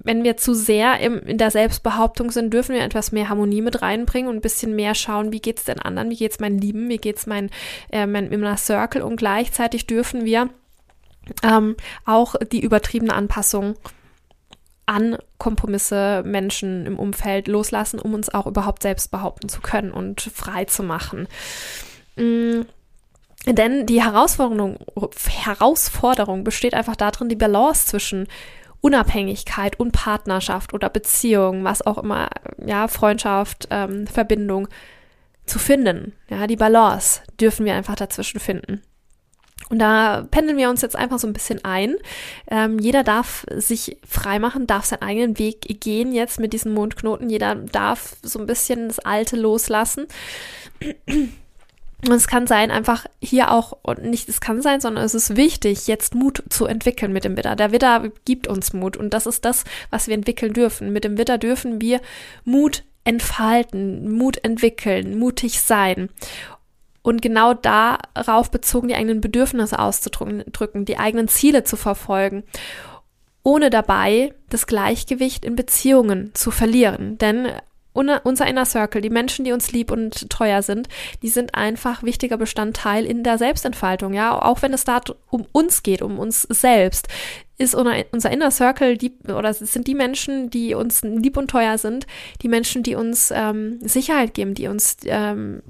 wenn 0.03 0.25
wir 0.25 0.37
zu 0.37 0.55
sehr 0.55 0.99
im, 1.01 1.21
in 1.21 1.39
der 1.39 1.51
Selbstbehauptung 1.51 2.31
sind, 2.31 2.53
dürfen 2.53 2.75
wir 2.75 2.83
etwas 2.83 3.13
mehr 3.13 3.29
Harmonie 3.29 3.61
mit 3.61 3.83
reinbringen 3.83 4.31
und 4.31 4.37
ein 4.37 4.41
bisschen 4.41 4.75
mehr 4.75 4.95
schauen, 4.95 5.33
wie 5.33 5.41
geht's 5.41 5.65
den 5.65 5.79
anderen, 5.79 6.11
wie 6.11 6.17
geht's 6.17 6.41
meinen 6.41 6.59
Lieben, 6.59 6.89
wie 6.89 6.97
geht's 6.97 7.27
mein, 7.27 7.51
äh, 7.93 8.07
mein 8.07 8.33
Inner 8.33 8.57
Circle 8.57 9.03
und 9.03 9.17
gleichzeitig 9.17 9.87
dürfen 9.87 10.25
wir 10.25 10.49
ähm, 11.43 11.77
auch 12.07 12.35
die 12.51 12.61
übertriebene 12.61 13.15
Anpassung 13.15 13.77
an 14.91 15.17
Kompromisse 15.39 16.25
Menschen 16.27 16.85
im 16.85 16.99
Umfeld 16.99 17.47
loslassen, 17.47 18.01
um 18.01 18.13
uns 18.13 18.29
auch 18.29 18.47
überhaupt 18.47 18.83
selbst 18.83 19.13
behaupten 19.13 19.49
zu 19.49 19.61
können 19.61 19.93
und 19.93 20.21
frei 20.21 20.65
zu 20.65 20.83
machen. 20.83 21.29
Mm, 22.17 22.63
Denn 23.47 23.87
die 23.87 24.03
Herausforderung, 24.03 24.79
Herausforderung 25.29 26.43
besteht 26.43 26.75
einfach 26.75 26.97
darin, 26.97 27.29
die 27.29 27.37
Balance 27.37 27.87
zwischen 27.87 28.27
Unabhängigkeit 28.81 29.79
und 29.79 29.93
Partnerschaft 29.93 30.75
oder 30.75 30.91
Beziehung, 30.91 31.63
was 31.63 31.87
auch 31.87 31.99
immer, 31.99 32.29
ja, 32.59 32.89
Freundschaft, 32.89 33.69
ähm, 33.71 34.09
Verbindung 34.09 34.67
zu 35.47 35.61
finden. 35.61 36.15
Ja, 36.29 36.49
die 36.49 36.57
Balance 36.57 37.21
dürfen 37.41 37.65
wir 37.65 37.75
einfach 37.75 37.95
dazwischen 37.95 38.41
finden. 38.41 38.83
Und 39.71 39.79
da 39.79 40.27
pendeln 40.31 40.59
wir 40.59 40.69
uns 40.69 40.83
jetzt 40.83 40.97
einfach 40.97 41.19
so 41.19 41.27
ein 41.27 41.33
bisschen 41.33 41.65
ein. 41.65 41.95
Ähm, 42.49 42.79
jeder 42.81 43.05
darf 43.05 43.47
sich 43.57 43.97
freimachen, 44.07 44.67
darf 44.67 44.85
seinen 44.85 45.03
eigenen 45.03 45.39
Weg 45.39 45.81
gehen 45.81 46.13
jetzt 46.13 46.41
mit 46.41 46.53
diesen 46.53 46.75
Mondknoten. 46.75 47.31
Jeder 47.31 47.55
darf 47.55 48.17
so 48.23 48.41
ein 48.41 48.47
bisschen 48.47 48.89
das 48.89 48.99
Alte 48.99 49.37
loslassen. 49.37 50.07
Und 52.07 52.13
es 52.13 52.27
kann 52.27 52.47
sein, 52.47 52.71
einfach 52.71 53.05
hier 53.21 53.53
auch, 53.53 53.79
und 53.83 54.03
nicht 54.05 54.29
es 54.29 54.41
kann 54.41 54.63
sein, 54.63 54.81
sondern 54.81 55.05
es 55.05 55.15
ist 55.15 55.37
wichtig, 55.37 55.87
jetzt 55.87 56.15
Mut 56.15 56.43
zu 56.49 56.65
entwickeln 56.65 57.13
mit 57.13 57.25
dem 57.25 57.37
Widder. 57.37 57.57
Der 57.57 57.73
Widder 57.73 58.11
gibt 58.25 58.49
uns 58.49 58.73
Mut 58.73 58.97
und 58.97 59.13
das 59.13 59.27
ist 59.27 59.45
das, 59.45 59.65
was 59.91 60.09
wir 60.09 60.15
entwickeln 60.15 60.55
dürfen. 60.55 60.93
Mit 60.93 61.05
dem 61.05 61.19
Widder 61.19 61.37
dürfen 61.37 61.81
wir 61.81 62.01
Mut 62.45 62.85
entfalten, 63.05 64.11
Mut 64.17 64.43
entwickeln, 64.43 65.19
mutig 65.19 65.61
sein. 65.61 66.09
Und 67.03 67.23
genau 67.23 67.55
darauf 67.55 68.51
bezogen 68.51 68.89
die 68.89 68.95
eigenen 68.95 69.21
Bedürfnisse 69.21 69.79
auszudrücken, 69.79 70.85
die 70.85 70.99
eigenen 70.99 71.29
Ziele 71.29 71.65
zu 71.65 71.77
verfolgen, 71.77 72.45
ohne 73.43 73.71
dabei 73.71 74.35
das 74.51 74.67
Gleichgewicht 74.67 75.45
in 75.45 75.57
Beziehungen 75.57 76.31
zu 76.35 76.51
verlieren. 76.51 77.17
Denn 77.17 77.49
unser 77.93 78.47
Inner 78.47 78.67
Circle, 78.67 79.01
die 79.01 79.11
Menschen, 79.11 79.45
die 79.45 79.53
uns 79.53 79.73
lieb 79.73 79.91
und 79.91 80.31
teuer 80.31 80.63
sind, 80.63 80.89
die 81.23 81.29
sind 81.29 81.55
einfach 81.55 82.03
wichtiger 82.03 82.37
Bestandteil 82.37 83.05
in 83.05 83.25
der 83.25 83.37
Selbstentfaltung, 83.37 84.15
ja, 84.15 84.41
auch 84.41 84.63
wenn 84.63 84.73
es 84.73 84.85
da 84.85 85.01
um 85.29 85.47
uns 85.53 85.83
geht, 85.83 86.03
um 86.03 86.19
uns 86.19 86.43
selbst, 86.43 87.09
ist 87.61 87.75
unser 87.75 88.31
Inner 88.31 88.51
Circle 88.51 88.97
die, 88.97 89.13
oder 89.29 89.53
sind 89.53 89.87
die 89.87 89.95
Menschen, 89.95 90.49
die 90.49 90.75
uns 90.75 91.03
lieb 91.03 91.37
und 91.37 91.51
teuer 91.51 91.77
sind, 91.77 92.07
die 92.41 92.49
Menschen, 92.49 92.83
die 92.83 92.95
uns 92.95 93.31
ähm, 93.35 93.79
Sicherheit 93.83 94.33
geben, 94.33 94.55
die 94.55 94.67
uns 94.67 94.97
ähm, 95.05 95.63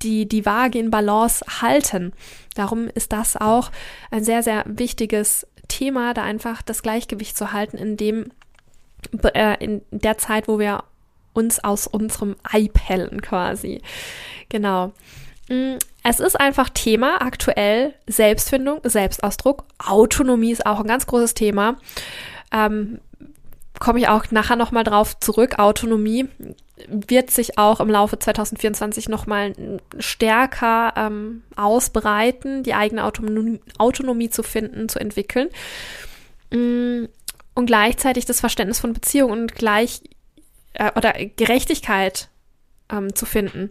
die, 0.00 0.26
die 0.26 0.46
Waage 0.46 0.78
in 0.78 0.90
Balance 0.90 1.44
halten. 1.60 2.14
Darum 2.54 2.88
ist 2.88 3.12
das 3.12 3.36
auch 3.36 3.70
ein 4.10 4.24
sehr, 4.24 4.42
sehr 4.42 4.64
wichtiges 4.66 5.46
Thema, 5.68 6.14
da 6.14 6.22
einfach 6.22 6.62
das 6.62 6.82
Gleichgewicht 6.82 7.36
zu 7.36 7.52
halten, 7.52 7.76
in 7.76 7.98
dem 7.98 8.30
äh, 9.34 9.62
in 9.62 9.82
der 9.90 10.16
Zeit, 10.16 10.48
wo 10.48 10.58
wir 10.58 10.84
uns 11.34 11.62
aus 11.62 11.86
unserem 11.86 12.36
Ei 12.42 12.70
pellen 12.72 13.20
quasi. 13.20 13.82
Genau. 14.48 14.92
Es 16.02 16.20
ist 16.20 16.40
einfach 16.40 16.70
Thema 16.70 17.20
aktuell 17.20 17.94
Selbstfindung, 18.06 18.80
Selbstausdruck. 18.84 19.64
Autonomie 19.78 20.52
ist 20.52 20.64
auch 20.64 20.80
ein 20.80 20.86
ganz 20.86 21.06
großes 21.06 21.34
Thema. 21.34 21.76
Ähm, 22.52 23.00
Komme 23.80 23.98
ich 23.98 24.08
auch 24.08 24.30
nachher 24.30 24.56
nochmal 24.56 24.84
drauf 24.84 25.18
zurück. 25.20 25.58
Autonomie 25.58 26.28
wird 26.86 27.30
sich 27.30 27.56
auch 27.56 27.80
im 27.80 27.88
Laufe 27.88 28.18
2024 28.18 29.08
nochmal 29.08 29.54
stärker 29.98 30.92
ähm, 30.96 31.42
ausbreiten, 31.56 32.62
die 32.62 32.74
eigene 32.74 33.04
Autonomie, 33.04 33.58
Autonomie 33.78 34.28
zu 34.28 34.42
finden, 34.42 34.90
zu 34.90 34.98
entwickeln. 34.98 35.48
Mm, 36.52 37.06
und 37.54 37.66
gleichzeitig 37.66 38.26
das 38.26 38.40
Verständnis 38.40 38.80
von 38.80 38.92
Beziehung 38.92 39.30
und 39.30 39.54
gleich 39.54 40.02
äh, 40.74 40.92
oder 40.94 41.12
Gerechtigkeit 41.12 42.28
ähm, 42.90 43.14
zu 43.14 43.24
finden. 43.24 43.70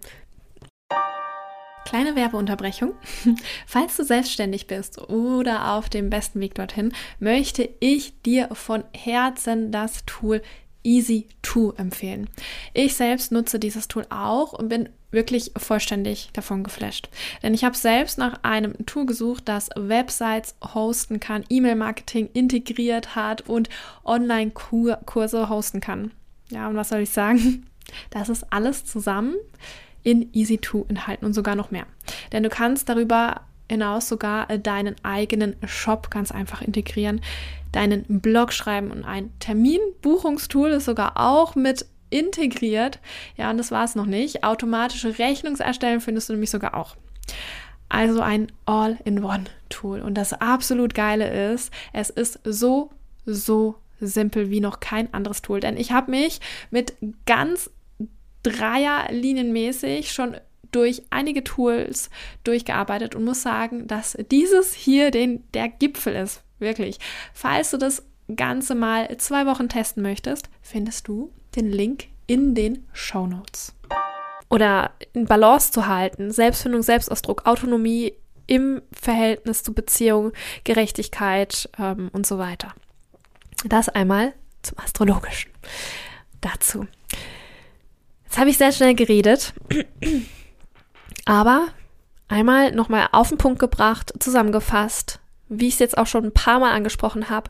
Kleine 1.89 2.15
Werbeunterbrechung. 2.15 2.93
Falls 3.65 3.97
du 3.97 4.03
selbstständig 4.03 4.67
bist 4.67 5.09
oder 5.09 5.73
auf 5.73 5.89
dem 5.89 6.11
besten 6.11 6.39
Weg 6.39 6.53
dorthin, 6.53 6.93
möchte 7.19 7.67
ich 7.79 8.13
dir 8.21 8.49
von 8.53 8.83
Herzen 8.93 9.71
das 9.71 10.05
Tool 10.05 10.43
Easy2 10.85 11.79
empfehlen. 11.79 12.29
Ich 12.75 12.95
selbst 12.95 13.31
nutze 13.31 13.57
dieses 13.57 13.87
Tool 13.87 14.05
auch 14.11 14.53
und 14.53 14.69
bin 14.69 14.89
wirklich 15.09 15.51
vollständig 15.57 16.29
davon 16.33 16.63
geflasht. 16.63 17.09
Denn 17.41 17.55
ich 17.55 17.63
habe 17.63 17.75
selbst 17.75 18.19
nach 18.19 18.43
einem 18.43 18.85
Tool 18.85 19.07
gesucht, 19.07 19.49
das 19.49 19.69
Websites 19.75 20.53
hosten 20.75 21.19
kann, 21.19 21.43
E-Mail-Marketing 21.49 22.29
integriert 22.33 23.15
hat 23.15 23.49
und 23.49 23.67
Online-Kurse 24.05 25.49
hosten 25.49 25.81
kann. 25.81 26.11
Ja, 26.51 26.67
und 26.67 26.75
was 26.75 26.89
soll 26.89 26.99
ich 26.99 27.09
sagen? 27.09 27.65
Das 28.11 28.29
ist 28.29 28.53
alles 28.53 28.85
zusammen 28.85 29.33
in 30.03 30.31
Easy2 30.31 30.89
enthalten 30.89 31.25
und 31.25 31.33
sogar 31.33 31.55
noch 31.55 31.71
mehr. 31.71 31.85
Denn 32.31 32.43
du 32.43 32.49
kannst 32.49 32.89
darüber 32.89 33.41
hinaus 33.69 34.09
sogar 34.09 34.47
deinen 34.57 34.95
eigenen 35.03 35.55
Shop 35.65 36.09
ganz 36.09 36.31
einfach 36.31 36.61
integrieren, 36.61 37.21
deinen 37.71 38.03
Blog 38.19 38.51
schreiben 38.51 38.91
und 38.91 39.03
ein 39.03 39.31
Terminbuchungstool 39.39 40.71
ist 40.71 40.85
sogar 40.85 41.13
auch 41.17 41.55
mit 41.55 41.85
integriert. 42.09 42.99
Ja, 43.37 43.51
und 43.51 43.57
das 43.57 43.71
war 43.71 43.83
es 43.83 43.95
noch 43.95 44.05
nicht. 44.05 44.43
Automatische 44.43 45.19
Rechnungserstellen 45.19 46.01
findest 46.01 46.29
du 46.29 46.33
nämlich 46.33 46.49
sogar 46.49 46.73
auch. 46.73 46.95
Also 47.87 48.21
ein 48.21 48.51
All-in-One-Tool. 48.65 50.01
Und 50.01 50.15
das 50.15 50.33
absolut 50.33 50.93
Geile 50.93 51.51
ist, 51.53 51.71
es 51.93 52.09
ist 52.09 52.39
so, 52.43 52.91
so 53.25 53.75
simpel 53.99 54.49
wie 54.49 54.59
noch 54.59 54.79
kein 54.79 55.13
anderes 55.13 55.41
Tool. 55.41 55.59
Denn 55.59 55.77
ich 55.77 55.91
habe 55.91 56.11
mich 56.11 56.39
mit 56.71 56.93
ganz 57.25 57.69
Dreierlinienmäßig 58.43 60.11
schon 60.11 60.37
durch 60.71 61.03
einige 61.09 61.43
Tools 61.43 62.09
durchgearbeitet 62.43 63.15
und 63.15 63.23
muss 63.23 63.41
sagen, 63.41 63.87
dass 63.87 64.17
dieses 64.31 64.73
hier 64.73 65.11
den, 65.11 65.43
der 65.53 65.69
Gipfel 65.69 66.15
ist. 66.15 66.43
Wirklich. 66.59 66.99
Falls 67.33 67.71
du 67.71 67.77
das 67.77 68.03
Ganze 68.35 68.75
mal 68.75 69.17
zwei 69.17 69.45
Wochen 69.45 69.69
testen 69.69 70.03
möchtest, 70.03 70.49
findest 70.61 71.07
du 71.07 71.31
den 71.55 71.71
Link 71.71 72.07
in 72.27 72.53
den 72.53 72.87
Show 72.93 73.25
Notes. 73.25 73.73
Oder 74.49 74.91
in 75.13 75.25
Balance 75.25 75.71
zu 75.71 75.87
halten, 75.87 76.31
Selbstfindung, 76.31 76.83
Selbstausdruck, 76.83 77.45
Autonomie 77.45 78.13
im 78.45 78.81
Verhältnis 78.91 79.63
zu 79.63 79.73
Beziehung, 79.73 80.31
Gerechtigkeit 80.63 81.69
ähm, 81.79 82.09
und 82.13 82.25
so 82.25 82.39
weiter. 82.39 82.73
Das 83.65 83.89
einmal 83.89 84.33
zum 84.61 84.77
Astrologischen. 84.79 85.51
Dazu. 86.41 86.87
Jetzt 88.29 88.37
habe 88.37 88.51
ich 88.51 88.59
sehr 88.59 88.71
schnell 88.71 88.93
geredet, 88.93 89.55
aber 91.25 91.69
einmal 92.27 92.71
nochmal 92.73 93.09
auf 93.11 93.29
den 93.29 93.39
Punkt 93.39 93.57
gebracht, 93.57 94.13
zusammengefasst, 94.19 95.19
wie 95.47 95.67
ich 95.67 95.73
es 95.73 95.79
jetzt 95.79 95.97
auch 95.97 96.05
schon 96.05 96.25
ein 96.25 96.31
paar 96.31 96.59
Mal 96.59 96.73
angesprochen 96.73 97.31
habe. 97.31 97.49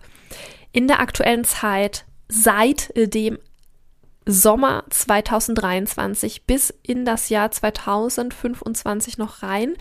In 0.71 0.87
der 0.87 1.01
aktuellen 1.01 1.43
Zeit, 1.43 2.05
seit 2.29 2.93
dem 2.95 3.39
Sommer 4.25 4.85
2023 4.89 6.45
bis 6.45 6.73
in 6.81 7.03
das 7.03 7.27
Jahr 7.27 7.51
2025 7.51 9.17
noch 9.17 9.43
rein, 9.43 9.73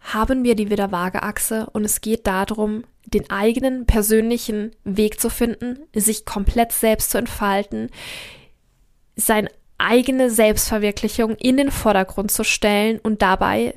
haben 0.00 0.42
wir 0.42 0.56
die 0.56 0.70
Widder-Waage-Achse 0.70 1.68
und 1.72 1.84
es 1.84 2.00
geht 2.00 2.26
darum, 2.26 2.82
den 3.04 3.30
eigenen 3.30 3.86
persönlichen 3.86 4.72
Weg 4.82 5.20
zu 5.20 5.30
finden, 5.30 5.78
sich 5.94 6.24
komplett 6.24 6.72
selbst 6.72 7.12
zu 7.12 7.18
entfalten, 7.18 7.90
sein 9.14 9.48
eigene 9.80 10.30
Selbstverwirklichung 10.30 11.36
in 11.36 11.56
den 11.56 11.70
Vordergrund 11.70 12.30
zu 12.30 12.44
stellen 12.44 12.98
und 12.98 13.22
dabei 13.22 13.74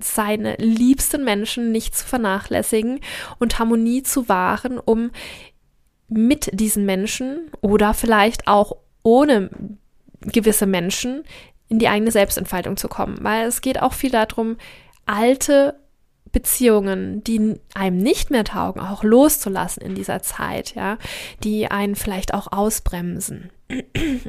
seine 0.00 0.56
liebsten 0.56 1.24
Menschen 1.24 1.72
nicht 1.72 1.96
zu 1.96 2.06
vernachlässigen 2.06 3.00
und 3.38 3.58
Harmonie 3.58 4.02
zu 4.02 4.28
wahren, 4.28 4.78
um 4.78 5.10
mit 6.08 6.50
diesen 6.52 6.84
Menschen 6.84 7.50
oder 7.60 7.94
vielleicht 7.94 8.46
auch 8.46 8.76
ohne 9.02 9.50
gewisse 10.20 10.66
Menschen 10.66 11.24
in 11.68 11.78
die 11.78 11.88
eigene 11.88 12.10
Selbstentfaltung 12.10 12.76
zu 12.76 12.88
kommen. 12.88 13.18
Weil 13.20 13.46
es 13.46 13.60
geht 13.60 13.80
auch 13.80 13.92
viel 13.92 14.10
darum, 14.10 14.56
alte 15.06 15.78
Beziehungen, 16.32 17.22
die 17.22 17.60
einem 17.74 17.98
nicht 17.98 18.30
mehr 18.30 18.44
taugen, 18.44 18.80
auch 18.80 19.04
loszulassen 19.04 19.82
in 19.82 19.94
dieser 19.94 20.20
Zeit, 20.22 20.74
ja, 20.74 20.98
die 21.42 21.70
einen 21.70 21.94
vielleicht 21.94 22.34
auch 22.34 22.50
ausbremsen 22.50 23.50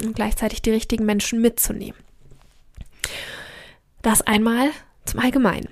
und 0.04 0.16
gleichzeitig 0.16 0.62
die 0.62 0.72
richtigen 0.72 1.06
Menschen 1.06 1.42
mitzunehmen. 1.42 2.00
Das 4.02 4.22
einmal 4.22 4.70
zum 5.06 5.20
Allgemeinen. 5.20 5.70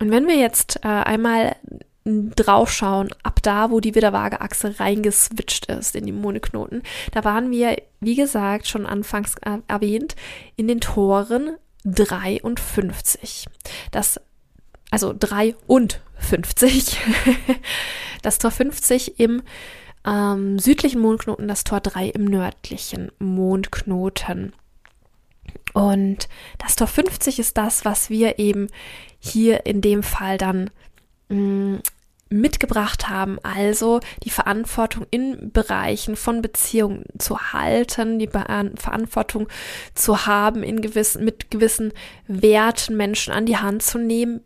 Und 0.00 0.10
wenn 0.10 0.26
wir 0.26 0.36
jetzt 0.36 0.80
äh, 0.84 0.88
einmal 0.88 1.56
draufschauen, 2.04 3.10
ab 3.22 3.40
da, 3.42 3.70
wo 3.70 3.78
die 3.78 3.94
Widderwaage-Achse 3.94 4.80
reingeswitcht 4.80 5.66
ist 5.66 5.94
in 5.94 6.06
die 6.06 6.12
Mondknoten, 6.12 6.82
da 7.12 7.22
waren 7.24 7.50
wir, 7.50 7.76
wie 8.00 8.16
gesagt, 8.16 8.66
schon 8.66 8.86
anfangs 8.86 9.36
äh, 9.42 9.58
erwähnt, 9.68 10.16
in 10.56 10.66
den 10.66 10.80
Toren 10.80 11.56
53. 11.84 13.46
Das 13.92 14.20
also 14.92 15.14
3 15.18 15.56
und 15.66 16.00
50. 16.18 16.98
das 18.22 18.38
Tor 18.38 18.50
50 18.50 19.18
im 19.18 19.42
ähm, 20.06 20.58
südlichen 20.58 21.00
Mondknoten, 21.00 21.48
das 21.48 21.64
Tor 21.64 21.80
3 21.80 22.08
im 22.08 22.24
nördlichen 22.24 23.12
Mondknoten. 23.18 24.52
Und 25.72 26.28
das 26.58 26.76
Tor 26.76 26.86
50 26.86 27.38
ist 27.38 27.56
das, 27.56 27.84
was 27.84 28.10
wir 28.10 28.38
eben 28.38 28.68
hier 29.18 29.66
in 29.66 29.80
dem 29.80 30.02
Fall 30.02 30.38
dann 30.38 30.70
mm, 31.28 31.76
mitgebracht 32.32 33.08
haben, 33.08 33.38
also 33.42 34.00
die 34.24 34.30
Verantwortung 34.30 35.06
in 35.10 35.52
Bereichen 35.52 36.16
von 36.16 36.42
Beziehungen 36.42 37.04
zu 37.18 37.52
halten, 37.52 38.18
die 38.18 38.28
Verantwortung 38.28 39.48
zu 39.94 40.26
haben, 40.26 40.62
in 40.62 40.80
gewissen, 40.80 41.24
mit 41.24 41.50
gewissen 41.50 41.92
Werten 42.26 42.96
Menschen 42.96 43.32
an 43.32 43.46
die 43.46 43.58
Hand 43.58 43.82
zu 43.82 43.98
nehmen, 43.98 44.40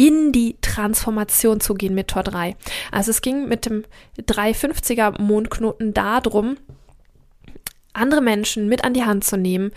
in 0.00 0.32
die 0.32 0.56
Transformation 0.62 1.60
zu 1.60 1.74
gehen 1.74 1.94
mit 1.94 2.08
Tor 2.08 2.22
3. 2.22 2.56
Also 2.90 3.10
es 3.10 3.20
ging 3.20 3.48
mit 3.48 3.66
dem 3.66 3.84
350er 4.18 5.20
Mondknoten 5.20 5.92
darum, 5.92 6.56
andere 7.92 8.22
Menschen 8.22 8.66
mit 8.66 8.82
an 8.82 8.94
die 8.94 9.04
Hand 9.04 9.24
zu 9.24 9.36
nehmen, 9.36 9.72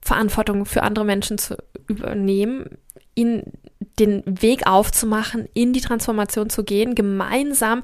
Verantwortung 0.00 0.64
für 0.64 0.84
andere 0.84 1.04
Menschen 1.04 1.36
zu 1.36 1.58
übernehmen, 1.86 2.78
ihnen 3.14 3.52
den 3.80 4.22
Weg 4.26 4.66
aufzumachen, 4.66 5.48
in 5.54 5.72
die 5.72 5.80
Transformation 5.80 6.50
zu 6.50 6.64
gehen, 6.64 6.94
gemeinsam 6.94 7.82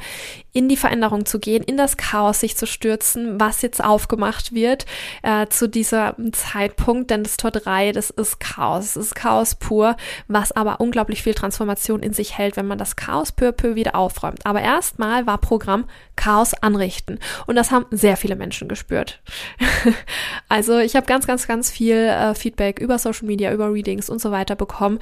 in 0.53 0.69
die 0.69 0.77
Veränderung 0.77 1.27
zu 1.27 1.39
gehen, 1.39 1.63
in 1.63 1.77
das 1.77 1.97
Chaos 1.97 2.41
sich 2.41 2.57
zu 2.57 2.67
stürzen, 2.67 3.41
was 3.41 3.63
jetzt 3.63 3.83
aufgemacht 3.83 4.53
wird 4.53 4.87
äh, 5.23 5.47
zu 5.49 5.69
diesem 5.69 6.33
Zeitpunkt. 6.33 7.11
Denn 7.11 7.23
das 7.23 7.37
Tor 7.37 7.53
3, 7.53 7.93
das 7.93 8.11
ist 8.11 8.41
Chaos, 8.41 8.95
das 8.95 9.07
ist 9.07 9.15
Chaos 9.15 9.55
pur, 9.55 9.97
was 10.27 10.53
aber 10.53 10.81
unglaublich 10.81 11.23
viel 11.23 11.35
Transformation 11.35 12.03
in 12.03 12.13
sich 12.13 12.39
hält, 12.39 12.57
wenn 12.57 12.67
man 12.67 12.79
das 12.79 12.97
Chaos 12.97 13.33
peu 13.33 13.53
peu 13.53 13.75
wieder 13.75 13.95
aufräumt. 13.95 14.47
Aber 14.47 14.61
erstmal 14.61 15.27
war 15.27 15.39
Programm 15.39 15.85
Chaos 16.17 16.55
anrichten. 16.55 17.19
Und 17.47 17.57
das 17.57 17.71
haben 17.71 17.87
sehr 17.91 18.17
viele 18.17 18.37
Menschen 18.37 18.69
gespürt. 18.69 19.21
also 20.49 20.79
ich 20.79 20.97
habe 20.97 21.07
ganz, 21.07 21.27
ganz, 21.27 21.47
ganz 21.47 21.71
viel 21.71 21.97
äh, 21.97 22.35
Feedback 22.35 22.81
über 22.81 22.99
Social 22.99 23.27
Media, 23.27 23.53
über 23.53 23.73
Readings 23.73 24.11
und 24.11 24.21
so 24.21 24.31
weiter 24.31 24.57
bekommen 24.57 24.99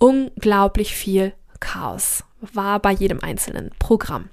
unglaublich 0.00 0.96
viel 0.96 1.32
Chaos 1.60 2.24
war 2.40 2.80
bei 2.80 2.90
jedem 2.90 3.20
einzelnen 3.20 3.70
Programm. 3.78 4.30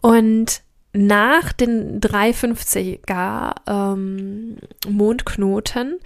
Und 0.00 0.62
nach 0.94 1.52
den 1.52 2.00
350er 2.00 3.54
ähm, 3.66 4.56
Mondknoten 4.88 6.00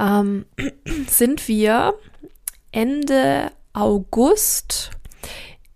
ähm, 0.00 0.46
sind 1.08 1.46
wir 1.48 1.94
Ende 2.70 3.50
August 3.72 4.90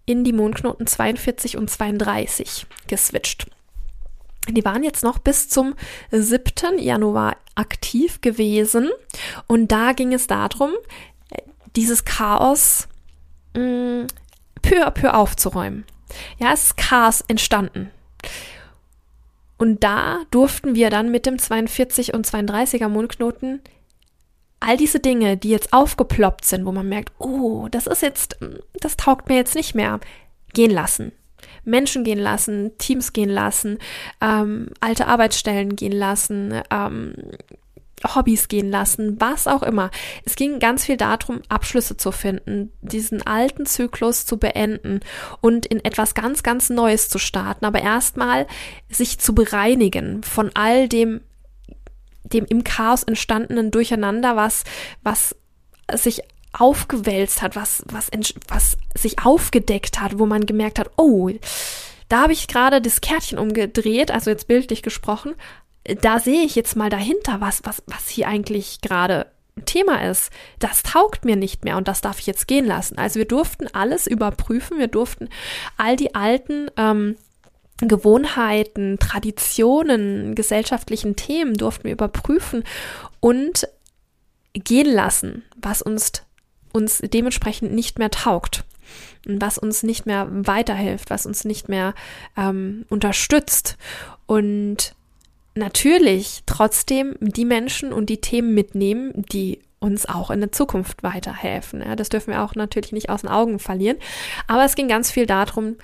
in 0.04 0.24
die 0.24 0.32
Mondknoten 0.32 0.86
42 0.86 1.56
und 1.56 1.68
32 1.68 2.66
geswitcht. 2.86 3.50
Die 4.48 4.64
waren 4.64 4.84
jetzt 4.84 5.02
noch 5.02 5.18
bis 5.18 5.48
zum 5.48 5.74
7. 6.12 6.78
Januar 6.78 7.36
aktiv 7.56 8.20
gewesen 8.20 8.90
und 9.48 9.72
da 9.72 9.92
ging 9.92 10.12
es 10.12 10.28
darum, 10.28 10.70
dieses 11.76 12.04
Chaos 12.04 12.88
mh, 13.54 13.62
mm, 13.62 14.06
peu 14.62 14.84
à 14.84 14.90
peu 14.90 15.14
aufzuräumen. 15.14 15.84
Ja, 16.38 16.52
es 16.52 16.64
ist 16.64 16.76
Chaos 16.76 17.20
entstanden. 17.28 17.90
Und 19.58 19.84
da 19.84 20.20
durften 20.30 20.74
wir 20.74 20.90
dann 20.90 21.10
mit 21.10 21.24
dem 21.24 21.38
42 21.38 22.14
und 22.14 22.26
32er 22.26 22.88
Mondknoten 22.88 23.60
all 24.60 24.76
diese 24.76 25.00
Dinge, 25.00 25.36
die 25.36 25.50
jetzt 25.50 25.72
aufgeploppt 25.72 26.44
sind, 26.44 26.64
wo 26.66 26.72
man 26.72 26.88
merkt, 26.88 27.12
oh, 27.18 27.68
das 27.70 27.86
ist 27.86 28.02
jetzt, 28.02 28.38
das 28.80 28.96
taugt 28.96 29.28
mir 29.28 29.36
jetzt 29.36 29.54
nicht 29.54 29.74
mehr, 29.74 30.00
gehen 30.52 30.70
lassen. 30.70 31.12
Menschen 31.64 32.04
gehen 32.04 32.18
lassen, 32.18 32.76
Teams 32.78 33.12
gehen 33.12 33.28
lassen, 33.28 33.78
ähm, 34.20 34.70
alte 34.80 35.06
Arbeitsstellen 35.06 35.76
gehen 35.76 35.92
lassen, 35.92 36.62
ähm, 36.70 37.14
Hobbys 38.14 38.48
gehen 38.48 38.70
lassen, 38.70 39.16
was 39.20 39.46
auch 39.46 39.62
immer. 39.62 39.90
Es 40.24 40.36
ging 40.36 40.58
ganz 40.58 40.84
viel 40.84 40.96
darum, 40.96 41.40
Abschlüsse 41.48 41.96
zu 41.96 42.12
finden, 42.12 42.72
diesen 42.80 43.26
alten 43.26 43.66
Zyklus 43.66 44.26
zu 44.26 44.38
beenden 44.38 45.00
und 45.40 45.66
in 45.66 45.84
etwas 45.84 46.14
ganz, 46.14 46.42
ganz 46.42 46.70
Neues 46.70 47.08
zu 47.08 47.18
starten, 47.18 47.64
aber 47.64 47.80
erstmal 47.80 48.46
sich 48.88 49.18
zu 49.18 49.34
bereinigen 49.34 50.22
von 50.22 50.50
all 50.54 50.88
dem, 50.88 51.20
dem 52.24 52.44
im 52.46 52.64
Chaos 52.64 53.02
entstandenen 53.02 53.70
Durcheinander, 53.70 54.36
was, 54.36 54.64
was 55.02 55.36
sich 55.94 56.22
aufgewälzt 56.52 57.42
hat, 57.42 57.56
was, 57.56 57.82
was, 57.86 58.10
was 58.48 58.76
sich 58.96 59.24
aufgedeckt 59.24 60.00
hat, 60.00 60.18
wo 60.18 60.26
man 60.26 60.46
gemerkt 60.46 60.78
hat, 60.78 60.90
oh, 60.96 61.30
da 62.08 62.22
habe 62.22 62.32
ich 62.32 62.48
gerade 62.48 62.80
das 62.80 63.00
Kärtchen 63.00 63.38
umgedreht, 63.38 64.10
also 64.10 64.30
jetzt 64.30 64.46
bildlich 64.46 64.82
gesprochen, 64.82 65.34
da 66.00 66.18
sehe 66.18 66.42
ich 66.42 66.54
jetzt 66.54 66.76
mal 66.76 66.90
dahinter, 66.90 67.40
was, 67.40 67.64
was, 67.64 67.82
was 67.86 68.08
hier 68.08 68.28
eigentlich 68.28 68.80
gerade 68.80 69.26
Thema 69.64 70.04
ist. 70.08 70.30
Das 70.58 70.82
taugt 70.82 71.24
mir 71.24 71.36
nicht 71.36 71.64
mehr 71.64 71.76
und 71.76 71.88
das 71.88 72.00
darf 72.00 72.18
ich 72.18 72.26
jetzt 72.26 72.46
gehen 72.46 72.66
lassen. 72.66 72.98
Also 72.98 73.18
wir 73.18 73.24
durften 73.26 73.68
alles 73.72 74.06
überprüfen, 74.06 74.78
wir 74.78 74.88
durften 74.88 75.28
all 75.76 75.96
die 75.96 76.14
alten 76.14 76.70
ähm, 76.76 77.16
Gewohnheiten, 77.78 78.98
Traditionen, 78.98 80.34
gesellschaftlichen 80.34 81.16
Themen 81.16 81.54
durften 81.54 81.84
wir 81.84 81.92
überprüfen 81.92 82.64
und 83.20 83.68
gehen 84.52 84.90
lassen, 84.90 85.44
was 85.56 85.82
uns, 85.82 86.12
uns 86.72 87.02
dementsprechend 87.02 87.72
nicht 87.72 87.98
mehr 87.98 88.10
taugt 88.10 88.64
was 89.26 89.58
uns 89.58 89.82
nicht 89.82 90.06
mehr 90.06 90.28
weiterhilft, 90.30 91.10
was 91.10 91.26
uns 91.26 91.44
nicht 91.44 91.68
mehr 91.68 91.94
ähm, 92.36 92.86
unterstützt. 92.88 93.76
Und 94.26 94.94
natürlich 95.56 96.42
trotzdem 96.46 97.16
die 97.20 97.44
Menschen 97.44 97.92
und 97.92 98.10
die 98.10 98.20
Themen 98.20 98.54
mitnehmen, 98.54 99.24
die 99.32 99.60
uns 99.78 100.06
auch 100.06 100.30
in 100.30 100.40
der 100.40 100.52
Zukunft 100.52 101.02
weiterhelfen. 101.02 101.82
Ja, 101.82 101.96
das 101.96 102.08
dürfen 102.08 102.32
wir 102.32 102.42
auch 102.42 102.54
natürlich 102.54 102.92
nicht 102.92 103.10
aus 103.10 103.20
den 103.22 103.30
Augen 103.30 103.58
verlieren. 103.58 103.98
Aber 104.46 104.64
es 104.64 104.74
ging 104.74 104.88
ganz 104.88 105.10
viel 105.10 105.26
darum, 105.26 105.76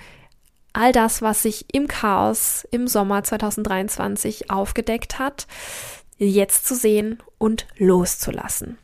all 0.73 0.91
das, 0.91 1.21
was 1.21 1.43
sich 1.43 1.65
im 1.73 1.87
Chaos 1.87 2.67
im 2.71 2.87
Sommer 2.87 3.23
2023 3.23 4.49
aufgedeckt 4.49 5.19
hat, 5.19 5.45
jetzt 6.17 6.65
zu 6.65 6.73
sehen 6.75 7.21
und 7.37 7.67
loszulassen. 7.77 8.79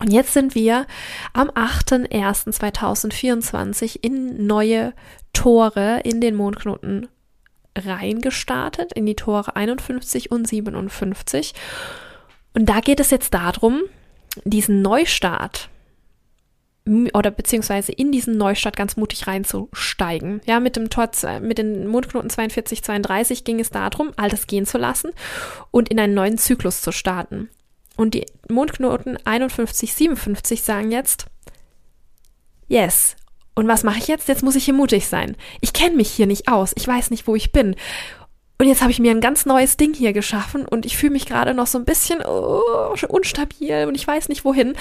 Und 0.00 0.12
jetzt 0.12 0.32
sind 0.32 0.54
wir 0.54 0.86
am 1.32 1.50
8.01.2024 1.50 3.98
in 4.00 4.46
neue 4.46 4.94
Tore 5.32 6.02
in 6.04 6.20
den 6.20 6.36
Mondknoten 6.36 7.08
reingestartet 7.76 8.92
in 8.92 9.06
die 9.06 9.16
Tore 9.16 9.56
51 9.56 10.30
und 10.30 10.46
57. 10.46 11.54
Und 12.54 12.66
da 12.68 12.80
geht 12.80 13.00
es 13.00 13.10
jetzt 13.10 13.34
darum, 13.34 13.82
diesen 14.44 14.82
Neustart 14.82 15.68
oder 17.12 17.30
beziehungsweise 17.30 17.92
in 17.92 18.12
diesen 18.12 18.38
Neustart 18.38 18.76
ganz 18.76 18.96
mutig 18.96 19.26
reinzusteigen. 19.26 20.40
Ja, 20.46 20.58
mit 20.58 20.76
dem 20.76 20.88
Tor, 20.88 21.10
mit 21.40 21.58
den 21.58 21.86
Mondknoten 21.86 22.30
42, 22.30 22.82
32 22.82 23.44
ging 23.44 23.60
es 23.60 23.70
darum, 23.70 24.12
all 24.16 24.30
das 24.30 24.46
gehen 24.46 24.64
zu 24.64 24.78
lassen 24.78 25.10
und 25.70 25.90
in 25.90 26.00
einen 26.00 26.14
neuen 26.14 26.38
Zyklus 26.38 26.80
zu 26.80 26.92
starten. 26.92 27.50
Und 27.96 28.14
die 28.14 28.26
Mondknoten 28.48 29.18
51, 29.24 29.92
57 29.92 30.62
sagen 30.62 30.90
jetzt, 30.90 31.26
yes, 32.68 33.16
und 33.58 33.66
was 33.66 33.82
mache 33.82 33.98
ich 33.98 34.06
jetzt? 34.06 34.28
Jetzt 34.28 34.44
muss 34.44 34.54
ich 34.54 34.66
hier 34.66 34.74
mutig 34.74 35.08
sein. 35.08 35.34
Ich 35.60 35.72
kenne 35.72 35.96
mich 35.96 36.10
hier 36.10 36.28
nicht 36.28 36.46
aus. 36.46 36.70
Ich 36.76 36.86
weiß 36.86 37.10
nicht, 37.10 37.26
wo 37.26 37.34
ich 37.34 37.50
bin. 37.50 37.74
Und 38.56 38.68
jetzt 38.68 38.82
habe 38.82 38.92
ich 38.92 39.00
mir 39.00 39.10
ein 39.10 39.20
ganz 39.20 39.46
neues 39.46 39.76
Ding 39.76 39.94
hier 39.94 40.12
geschaffen 40.12 40.64
und 40.64 40.86
ich 40.86 40.96
fühle 40.96 41.12
mich 41.12 41.26
gerade 41.26 41.54
noch 41.54 41.66
so 41.66 41.76
ein 41.76 41.84
bisschen 41.84 42.20
oh, 42.24 42.94
unstabil 43.08 43.86
und 43.88 43.96
ich 43.96 44.06
weiß 44.06 44.28
nicht 44.28 44.44
wohin. 44.44 44.74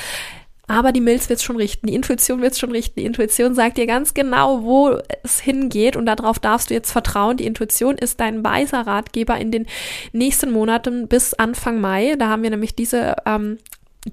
Aber 0.68 0.92
die 0.92 1.02
Milz 1.02 1.28
wird 1.28 1.40
es 1.40 1.44
schon 1.44 1.56
richten, 1.56 1.88
die 1.88 1.96
Intuition 1.96 2.40
wird 2.44 2.54
es 2.54 2.60
schon 2.60 2.72
richten. 2.72 3.00
Die 3.00 3.08
Intuition 3.08 3.56
sagt 3.56 3.80
dir 3.80 3.88
ganz 3.88 4.14
genau, 4.14 4.62
wo 4.62 5.00
es 5.24 5.40
hingeht 5.40 5.96
und 5.96 6.06
darauf 6.06 6.38
darfst 6.38 6.70
du 6.70 6.76
jetzt 6.76 6.92
vertrauen. 6.92 7.38
Die 7.38 7.48
Intuition 7.48 7.98
ist 7.98 8.20
dein 8.20 8.44
weiser 8.44 8.82
Ratgeber 8.86 9.40
in 9.40 9.50
den 9.50 9.66
nächsten 10.14 10.52
Monaten 10.52 11.08
bis 11.08 11.34
Anfang 11.34 11.82
Mai. 11.82 12.14
Da 12.20 12.28
haben 12.28 12.44
wir 12.44 12.52
nämlich 12.52 12.76
diese 12.76 13.16
ähm, 13.26 13.58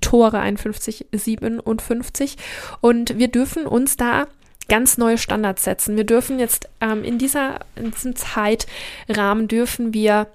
Tore 0.00 0.38
51, 0.38 1.04
57 1.12 2.36
und 2.80 3.18
wir 3.18 3.28
dürfen 3.28 3.66
uns 3.66 3.98
da 3.98 4.26
ganz 4.68 4.98
neue 4.98 5.18
Standards 5.18 5.64
setzen. 5.64 5.96
Wir 5.96 6.04
dürfen 6.04 6.38
jetzt 6.38 6.68
ähm, 6.80 7.04
in, 7.04 7.18
dieser, 7.18 7.60
in 7.76 7.90
diesem 7.90 8.16
Zeitrahmen 8.16 9.48
dürfen 9.48 9.94
wir 9.94 10.28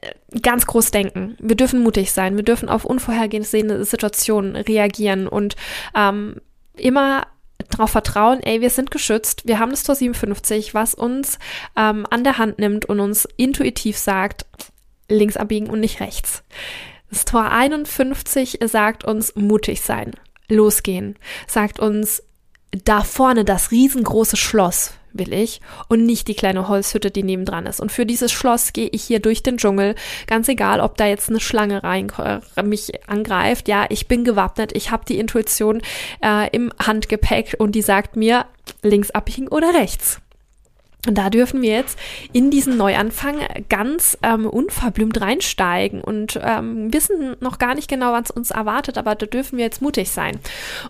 äh, 0.00 0.40
ganz 0.40 0.66
groß 0.66 0.90
denken. 0.90 1.36
Wir 1.40 1.56
dürfen 1.56 1.82
mutig 1.82 2.12
sein. 2.12 2.36
Wir 2.36 2.44
dürfen 2.44 2.68
auf 2.68 2.84
unvorhergesehene 2.84 3.84
Situationen 3.84 4.56
reagieren 4.56 5.28
und 5.28 5.56
ähm, 5.94 6.36
immer 6.76 7.26
darauf 7.70 7.90
vertrauen, 7.90 8.40
ey, 8.42 8.60
wir 8.60 8.70
sind 8.70 8.90
geschützt, 8.90 9.46
wir 9.46 9.58
haben 9.58 9.70
das 9.70 9.84
Tor 9.84 9.94
57, 9.94 10.74
was 10.74 10.94
uns 10.94 11.38
ähm, 11.76 12.06
an 12.10 12.24
der 12.24 12.38
Hand 12.38 12.58
nimmt 12.58 12.84
und 12.86 13.00
uns 13.00 13.28
intuitiv 13.36 13.96
sagt, 13.96 14.46
links 15.08 15.36
abbiegen 15.36 15.68
und 15.68 15.80
nicht 15.80 16.00
rechts. 16.00 16.42
Das 17.10 17.24
Tor 17.24 17.50
51 17.50 18.58
sagt 18.64 19.04
uns 19.04 19.36
mutig 19.36 19.82
sein, 19.82 20.12
losgehen, 20.48 21.16
sagt 21.46 21.78
uns 21.78 22.22
da 22.72 23.02
vorne 23.02 23.44
das 23.44 23.70
riesengroße 23.70 24.36
Schloss 24.36 24.94
will 25.14 25.34
ich 25.34 25.60
und 25.88 26.06
nicht 26.06 26.26
die 26.28 26.34
kleine 26.34 26.68
Holzhütte, 26.68 27.10
die 27.10 27.22
nebendran 27.22 27.66
ist. 27.66 27.80
Und 27.80 27.92
für 27.92 28.06
dieses 28.06 28.32
Schloss 28.32 28.72
gehe 28.72 28.88
ich 28.88 29.04
hier 29.04 29.20
durch 29.20 29.42
den 29.42 29.58
Dschungel, 29.58 29.94
ganz 30.26 30.48
egal, 30.48 30.80
ob 30.80 30.96
da 30.96 31.06
jetzt 31.06 31.28
eine 31.28 31.40
Schlange 31.40 31.84
rein 31.84 32.10
äh, 32.18 32.62
mich 32.62 32.92
angreift. 33.08 33.68
Ja, 33.68 33.84
ich 33.90 34.08
bin 34.08 34.24
gewappnet, 34.24 34.74
ich 34.74 34.90
habe 34.90 35.04
die 35.04 35.18
Intuition 35.18 35.82
äh, 36.24 36.48
im 36.50 36.72
Handgepäck 36.78 37.56
und 37.58 37.72
die 37.72 37.82
sagt 37.82 38.16
mir 38.16 38.46
links 38.82 39.10
abbiegen 39.10 39.48
oder 39.48 39.74
rechts. 39.74 40.21
Und 41.06 41.18
da 41.18 41.30
dürfen 41.30 41.62
wir 41.62 41.74
jetzt 41.74 41.98
in 42.32 42.50
diesen 42.50 42.76
Neuanfang 42.76 43.40
ganz 43.68 44.16
ähm, 44.22 44.46
unverblümt 44.46 45.20
reinsteigen 45.20 46.00
und 46.00 46.38
ähm, 46.40 46.92
wissen 46.92 47.36
noch 47.40 47.58
gar 47.58 47.74
nicht 47.74 47.88
genau, 47.88 48.12
was 48.12 48.30
uns 48.30 48.52
erwartet, 48.52 48.98
aber 48.98 49.16
da 49.16 49.26
dürfen 49.26 49.58
wir 49.58 49.64
jetzt 49.64 49.82
mutig 49.82 50.10
sein. 50.10 50.38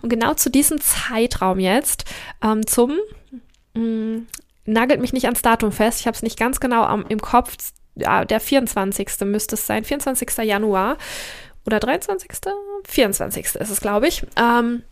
Und 0.03 0.09
genau 0.09 0.35
zu 0.35 0.51
diesem 0.51 0.79
Zeitraum 0.81 1.59
jetzt 1.59 2.05
ähm, 2.43 2.65
zum 2.67 2.99
mh, 3.73 3.81
mm, 3.81 4.27
nagelt 4.65 5.01
mich 5.01 5.13
nicht 5.13 5.25
ans 5.25 5.41
Datum 5.41 5.71
fest, 5.71 5.99
ich 5.99 6.07
habe 6.07 6.15
es 6.15 6.21
nicht 6.21 6.37
ganz 6.37 6.59
genau 6.59 6.83
am, 6.83 7.05
im 7.09 7.19
Kopf, 7.19 7.57
ja, 7.95 8.23
der 8.23 8.39
24. 8.39 9.09
müsste 9.25 9.55
es 9.55 9.65
sein, 9.65 9.83
24. 9.83 10.37
Januar 10.43 10.97
oder 11.65 11.79
23. 11.79 12.29
24. 12.85 13.45
ist 13.45 13.55
es, 13.55 13.81
glaube 13.81 14.07
ich. 14.07 14.23
Ähm, 14.35 14.83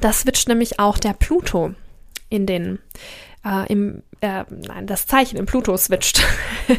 das 0.00 0.20
switcht 0.20 0.48
nämlich 0.48 0.78
auch 0.78 0.98
der 0.98 1.12
Pluto 1.12 1.74
in 2.28 2.46
den 2.46 2.78
äh, 3.44 3.70
im, 3.72 4.02
äh, 4.20 4.44
nein, 4.50 4.86
das 4.86 5.06
Zeichen 5.06 5.36
im 5.36 5.46
Pluto 5.46 5.76
switcht 5.76 6.24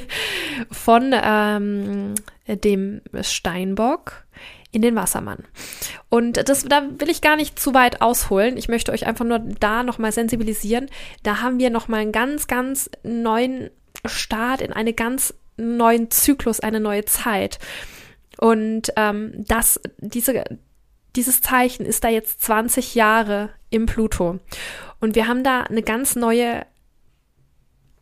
von 0.71 1.13
ähm, 1.13 2.15
dem 2.47 3.02
Steinbock 3.21 4.26
in 4.71 4.82
den 4.82 4.95
Wassermann. 4.95 5.43
Und 6.10 6.50
das, 6.50 6.63
da 6.63 6.84
will 7.00 7.10
ich 7.10 7.21
gar 7.21 7.36
nicht 7.36 7.60
zu 7.60 7.73
weit 7.73 8.02
ausholen. 8.02 8.58
Ich 8.58 8.67
möchte 8.67 8.91
euch 8.91 9.08
einfach 9.08 9.26
nur 9.26 9.39
da 9.39 9.84
nochmal 9.84 10.12
sensibilisieren. 10.12 10.88
Da 11.23 11.41
haben 11.41 11.60
wir 11.60 11.69
nochmal 11.69 12.02
einen 12.02 12.12
ganz, 12.12 12.47
ganz 12.47 12.89
neuen 13.04 13.69
Start 14.06 14.62
in 14.62 14.73
einen 14.73 14.95
ganz 14.95 15.34
neuen 15.58 16.12
Zyklus, 16.12 16.60
eine 16.60 16.80
neue 16.80 17.06
Zeit. 17.06 17.60
Und 18.39 18.93
ähm, 18.95 19.45
das, 19.47 19.80
diese, 19.97 20.43
dieses 21.15 21.41
Zeichen 21.41 21.86
ist 21.86 22.04
da 22.04 22.10
jetzt 22.10 22.41
20 22.43 22.93
Jahre 22.95 23.50
im 23.69 23.86
Pluto. 23.86 24.39
Und 25.00 25.15
wir 25.15 25.28
haben 25.28 25.43
da 25.43 25.62
eine 25.62 25.82
ganz 25.82 26.15
neue 26.15 26.65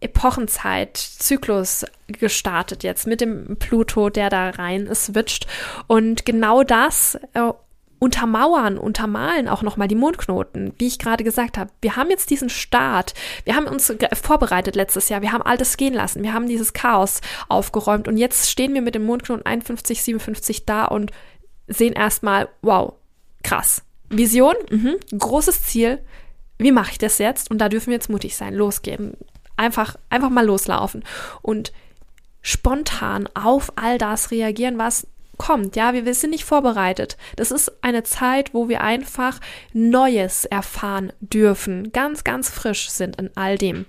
Epochenzeit, 0.05 0.97
Zyklus 0.97 1.85
gestartet 2.07 2.83
jetzt 2.83 3.07
mit 3.07 3.21
dem 3.21 3.57
Pluto, 3.57 4.09
der 4.09 4.29
da 4.29 4.51
rein 4.51 4.87
switcht. 4.93 5.47
Und 5.87 6.25
genau 6.25 6.63
das 6.63 7.15
äh, 7.33 7.51
untermauern, 7.99 8.77
untermalen 8.77 9.47
auch 9.47 9.63
nochmal 9.63 9.87
die 9.87 9.95
Mondknoten, 9.95 10.73
wie 10.77 10.87
ich 10.87 10.99
gerade 10.99 11.23
gesagt 11.23 11.57
habe. 11.57 11.71
Wir 11.81 11.95
haben 11.95 12.09
jetzt 12.09 12.29
diesen 12.29 12.49
Start, 12.49 13.13
wir 13.45 13.55
haben 13.55 13.67
uns 13.67 13.93
vorbereitet 14.13 14.75
letztes 14.75 15.09
Jahr, 15.09 15.21
wir 15.21 15.31
haben 15.31 15.41
alles 15.41 15.75
gehen 15.77 15.93
lassen, 15.93 16.21
wir 16.21 16.33
haben 16.33 16.47
dieses 16.47 16.73
Chaos 16.73 17.21
aufgeräumt 17.49 18.07
und 18.07 18.17
jetzt 18.17 18.49
stehen 18.49 18.73
wir 18.73 18.81
mit 18.81 18.95
dem 18.95 19.05
Mondknoten 19.05 19.45
51, 19.45 20.03
57 20.03 20.65
da 20.65 20.85
und 20.85 21.11
sehen 21.67 21.93
erstmal, 21.93 22.49
wow, 22.61 22.93
krass. 23.43 23.81
Vision, 24.09 24.55
mhm, 24.69 24.97
großes 25.17 25.63
Ziel, 25.63 25.99
wie 26.59 26.71
mache 26.71 26.91
ich 26.91 26.97
das 26.97 27.17
jetzt? 27.17 27.49
Und 27.49 27.57
da 27.57 27.69
dürfen 27.69 27.87
wir 27.87 27.95
jetzt 27.95 28.09
mutig 28.09 28.35
sein, 28.35 28.53
losgehen. 28.53 29.17
Einfach, 29.57 29.95
einfach 30.09 30.29
mal 30.29 30.45
loslaufen 30.45 31.03
und 31.41 31.71
spontan 32.41 33.29
auf 33.33 33.73
all 33.75 33.97
das 33.97 34.31
reagieren, 34.31 34.77
was 34.77 35.07
kommt. 35.37 35.75
Ja, 35.75 35.93
wir, 35.93 36.05
wir 36.05 36.13
sind 36.13 36.31
nicht 36.31 36.45
vorbereitet. 36.45 37.17
Das 37.35 37.51
ist 37.51 37.71
eine 37.83 38.03
Zeit, 38.03 38.53
wo 38.53 38.69
wir 38.69 38.81
einfach 38.81 39.39
Neues 39.73 40.45
erfahren 40.45 41.11
dürfen, 41.19 41.91
ganz, 41.91 42.23
ganz 42.23 42.49
frisch 42.49 42.89
sind 42.89 43.15
in 43.17 43.29
all 43.35 43.57
dem. 43.57 43.85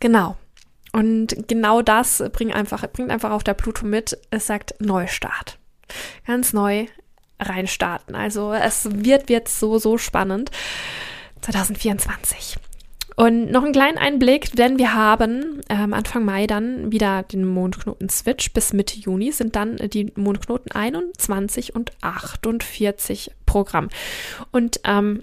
Genau. 0.00 0.36
Und 0.92 1.48
genau 1.48 1.82
das 1.82 2.22
bringt 2.32 2.54
einfach, 2.54 2.86
bringt 2.92 3.10
einfach 3.10 3.32
auch 3.32 3.42
der 3.42 3.54
Pluto 3.54 3.84
mit. 3.84 4.16
Es 4.30 4.46
sagt 4.46 4.74
Neustart. 4.80 5.58
Ganz 6.26 6.52
neu 6.52 6.86
reinstarten. 7.40 8.14
Also 8.14 8.52
es 8.52 8.88
wird, 8.90 9.28
wird 9.28 9.48
so, 9.48 9.78
so 9.78 9.98
spannend. 9.98 10.50
2024. 11.40 12.58
Und 13.16 13.50
noch 13.50 13.62
einen 13.62 13.72
kleinen 13.72 13.98
Einblick, 13.98 14.52
denn 14.56 14.78
wir 14.78 14.94
haben 14.94 15.60
ähm, 15.68 15.94
Anfang 15.94 16.24
Mai 16.24 16.46
dann 16.46 16.90
wieder 16.90 17.22
den 17.22 17.44
Mondknoten-Switch. 17.44 18.52
Bis 18.52 18.72
Mitte 18.72 18.98
Juni 18.98 19.30
sind 19.30 19.54
dann 19.54 19.76
die 19.76 20.12
Mondknoten 20.16 20.72
21 20.72 21.76
und 21.76 21.92
48 22.00 23.30
Programm. 23.46 23.88
Und 24.50 24.80
ähm, 24.84 25.22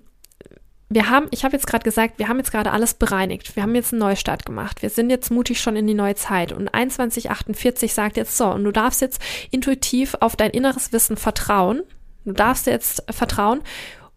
wir 0.87 1.09
haben, 1.09 1.27
ich 1.31 1.43
habe 1.43 1.55
jetzt 1.55 1.67
gerade 1.67 1.83
gesagt, 1.83 2.19
wir 2.19 2.27
haben 2.27 2.37
jetzt 2.37 2.51
gerade 2.51 2.71
alles 2.71 2.93
bereinigt. 2.93 3.55
Wir 3.55 3.63
haben 3.63 3.75
jetzt 3.75 3.93
einen 3.93 3.99
Neustart 3.99 4.45
gemacht. 4.45 4.81
Wir 4.81 4.89
sind 4.89 5.09
jetzt 5.09 5.29
mutig 5.29 5.59
schon 5.59 5.75
in 5.75 5.87
die 5.87 5.93
neue 5.93 6.15
Zeit. 6.15 6.51
Und 6.51 6.69
2148 6.69 7.93
sagt 7.93 8.17
jetzt 8.17 8.37
so, 8.37 8.47
und 8.51 8.63
du 8.63 8.71
darfst 8.71 9.01
jetzt 9.01 9.21
intuitiv 9.51 10.15
auf 10.19 10.35
dein 10.35 10.51
inneres 10.51 10.93
Wissen 10.93 11.17
vertrauen. 11.17 11.83
Du 12.23 12.33
darfst 12.33 12.67
jetzt 12.67 13.03
vertrauen 13.09 13.61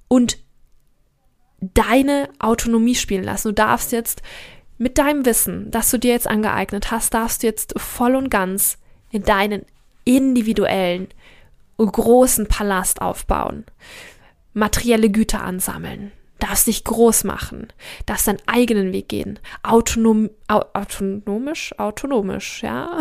und 0.08 0.43
deine 1.72 2.28
Autonomie 2.38 2.94
spielen 2.94 3.24
lassen. 3.24 3.48
Du 3.48 3.54
darfst 3.54 3.92
jetzt 3.92 4.22
mit 4.78 4.98
deinem 4.98 5.24
Wissen, 5.24 5.70
das 5.70 5.90
du 5.90 5.98
dir 5.98 6.12
jetzt 6.12 6.26
angeeignet 6.26 6.90
hast, 6.90 7.14
darfst 7.14 7.42
du 7.42 7.46
jetzt 7.46 7.74
voll 7.78 8.16
und 8.16 8.30
ganz 8.30 8.78
in 9.10 9.22
deinen 9.22 9.64
individuellen, 10.04 11.08
großen 11.78 12.46
Palast 12.46 13.00
aufbauen, 13.00 13.64
materielle 14.52 15.10
Güter 15.10 15.42
ansammeln, 15.42 16.12
darfst 16.38 16.66
dich 16.66 16.84
groß 16.84 17.24
machen, 17.24 17.68
darfst 18.06 18.26
deinen 18.26 18.42
eigenen 18.46 18.92
Weg 18.92 19.08
gehen, 19.08 19.38
autonom, 19.62 20.30
au, 20.48 20.62
autonomisch, 20.72 21.76
autonomisch, 21.78 22.62
ja, 22.62 22.98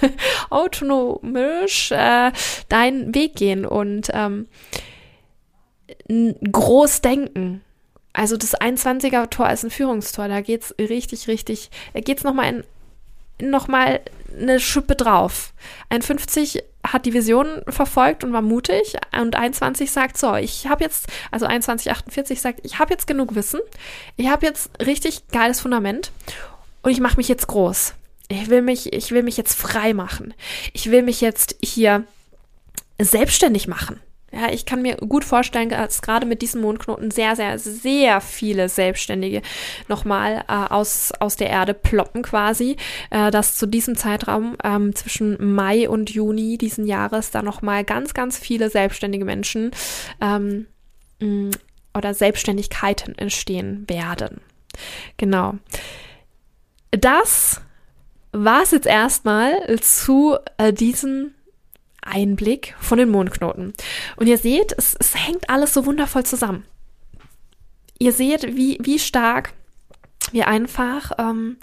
autonomisch 0.50 1.90
äh, 1.92 2.32
deinen 2.68 3.14
Weg 3.14 3.36
gehen 3.36 3.66
und 3.66 4.10
ähm, 4.12 4.46
groß 6.08 7.00
denken, 7.02 7.62
also 8.18 8.36
das 8.36 8.60
21er 8.60 9.30
Tor 9.30 9.48
ist 9.48 9.62
ein 9.62 9.70
Führungstor, 9.70 10.26
da 10.26 10.40
geht 10.40 10.62
es 10.62 10.74
richtig, 10.76 11.28
richtig, 11.28 11.70
da 11.94 12.00
geht 12.00 12.18
es 12.18 12.24
nochmal 12.24 12.64
in, 13.38 13.50
noch 13.50 13.68
mal 13.68 14.00
eine 14.36 14.58
Schippe 14.58 14.96
drauf. 14.96 15.52
Ein 15.88 16.02
50 16.02 16.64
hat 16.84 17.06
die 17.06 17.12
Vision 17.12 17.62
verfolgt 17.68 18.24
und 18.24 18.32
war 18.32 18.42
mutig 18.42 18.94
und 19.16 19.36
21 19.36 19.92
sagt 19.92 20.18
so, 20.18 20.34
ich 20.34 20.66
habe 20.66 20.82
jetzt, 20.82 21.06
also 21.30 21.46
21, 21.46 21.92
48 21.92 22.40
sagt, 22.40 22.60
ich 22.64 22.80
habe 22.80 22.92
jetzt 22.92 23.06
genug 23.06 23.36
Wissen, 23.36 23.60
ich 24.16 24.28
habe 24.28 24.46
jetzt 24.46 24.70
richtig 24.84 25.28
geiles 25.28 25.60
Fundament 25.60 26.10
und 26.82 26.90
ich 26.90 26.98
mache 26.98 27.18
mich 27.18 27.28
jetzt 27.28 27.46
groß. 27.46 27.94
Ich 28.26 28.50
will 28.50 28.62
mich, 28.62 28.92
ich 28.92 29.12
will 29.12 29.22
mich 29.22 29.36
jetzt 29.36 29.54
frei 29.54 29.94
machen. 29.94 30.34
Ich 30.72 30.90
will 30.90 31.02
mich 31.02 31.20
jetzt 31.20 31.54
hier 31.62 32.02
selbstständig 33.00 33.68
machen. 33.68 34.00
Ja, 34.30 34.52
ich 34.52 34.66
kann 34.66 34.82
mir 34.82 34.96
gut 34.96 35.24
vorstellen, 35.24 35.70
dass 35.70 36.02
gerade 36.02 36.26
mit 36.26 36.42
diesen 36.42 36.60
Mondknoten 36.60 37.10
sehr, 37.10 37.34
sehr, 37.34 37.58
sehr 37.58 38.20
viele 38.20 38.68
Selbstständige 38.68 39.40
nochmal 39.88 40.44
äh, 40.48 40.52
aus, 40.52 41.12
aus 41.18 41.36
der 41.36 41.48
Erde 41.48 41.72
ploppen 41.72 42.22
quasi, 42.22 42.76
äh, 43.08 43.30
dass 43.30 43.56
zu 43.56 43.66
diesem 43.66 43.96
Zeitraum 43.96 44.56
ähm, 44.62 44.94
zwischen 44.94 45.54
Mai 45.54 45.88
und 45.88 46.10
Juni 46.10 46.58
diesen 46.58 46.86
Jahres 46.86 47.30
da 47.30 47.40
nochmal 47.40 47.84
ganz, 47.84 48.12
ganz 48.12 48.38
viele 48.38 48.68
selbstständige 48.68 49.24
Menschen 49.24 49.70
ähm, 50.20 50.66
mm, 51.20 51.50
oder 51.96 52.12
Selbstständigkeiten 52.12 53.16
entstehen 53.16 53.84
werden. 53.88 54.42
Genau. 55.16 55.54
Das 56.90 57.62
war 58.32 58.62
es 58.62 58.72
jetzt 58.72 58.86
erstmal 58.86 59.78
zu 59.80 60.36
äh, 60.58 60.70
diesem 60.72 61.32
Einblick 62.08 62.74
von 62.80 62.98
den 62.98 63.10
Mondknoten. 63.10 63.74
Und 64.16 64.26
ihr 64.26 64.38
seht, 64.38 64.72
es, 64.76 64.96
es 64.98 65.14
hängt 65.14 65.48
alles 65.50 65.74
so 65.74 65.86
wundervoll 65.86 66.24
zusammen. 66.24 66.64
Ihr 67.98 68.12
seht, 68.12 68.56
wie, 68.56 68.78
wie 68.80 68.98
stark 68.98 69.52
wir 70.32 70.48
einfach 70.48 71.12
ähm, 71.18 71.56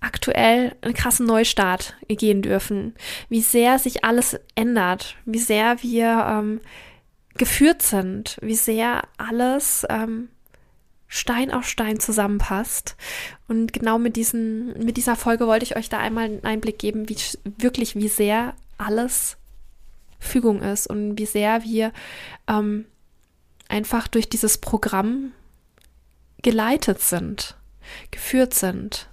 aktuell 0.00 0.74
einen 0.82 0.94
krassen 0.94 1.26
Neustart 1.26 1.96
gehen 2.08 2.42
dürfen, 2.42 2.94
wie 3.28 3.40
sehr 3.40 3.78
sich 3.78 4.04
alles 4.04 4.38
ändert, 4.54 5.16
wie 5.24 5.38
sehr 5.38 5.82
wir 5.82 6.26
ähm, 6.28 6.60
geführt 7.34 7.82
sind, 7.82 8.36
wie 8.42 8.54
sehr 8.54 9.02
alles 9.16 9.86
ähm, 9.88 10.28
Stein 11.08 11.50
auf 11.52 11.68
Stein 11.68 12.00
zusammenpasst. 12.00 12.96
Und 13.48 13.72
genau 13.72 13.98
mit, 13.98 14.16
diesen, 14.16 14.72
mit 14.84 14.96
dieser 14.96 15.16
Folge 15.16 15.46
wollte 15.46 15.64
ich 15.64 15.76
euch 15.76 15.88
da 15.88 15.98
einmal 15.98 16.24
einen 16.24 16.44
Einblick 16.44 16.78
geben, 16.78 17.08
wie 17.08 17.16
wirklich, 17.58 17.94
wie 17.96 18.08
sehr 18.08 18.54
alles 18.78 19.36
Fügung 20.22 20.62
ist 20.62 20.86
und 20.86 21.18
wie 21.18 21.26
sehr 21.26 21.64
wir 21.64 21.92
ähm, 22.48 22.86
einfach 23.68 24.08
durch 24.08 24.28
dieses 24.28 24.58
Programm 24.58 25.32
geleitet 26.42 27.00
sind, 27.00 27.56
geführt 28.10 28.54
sind. 28.54 29.08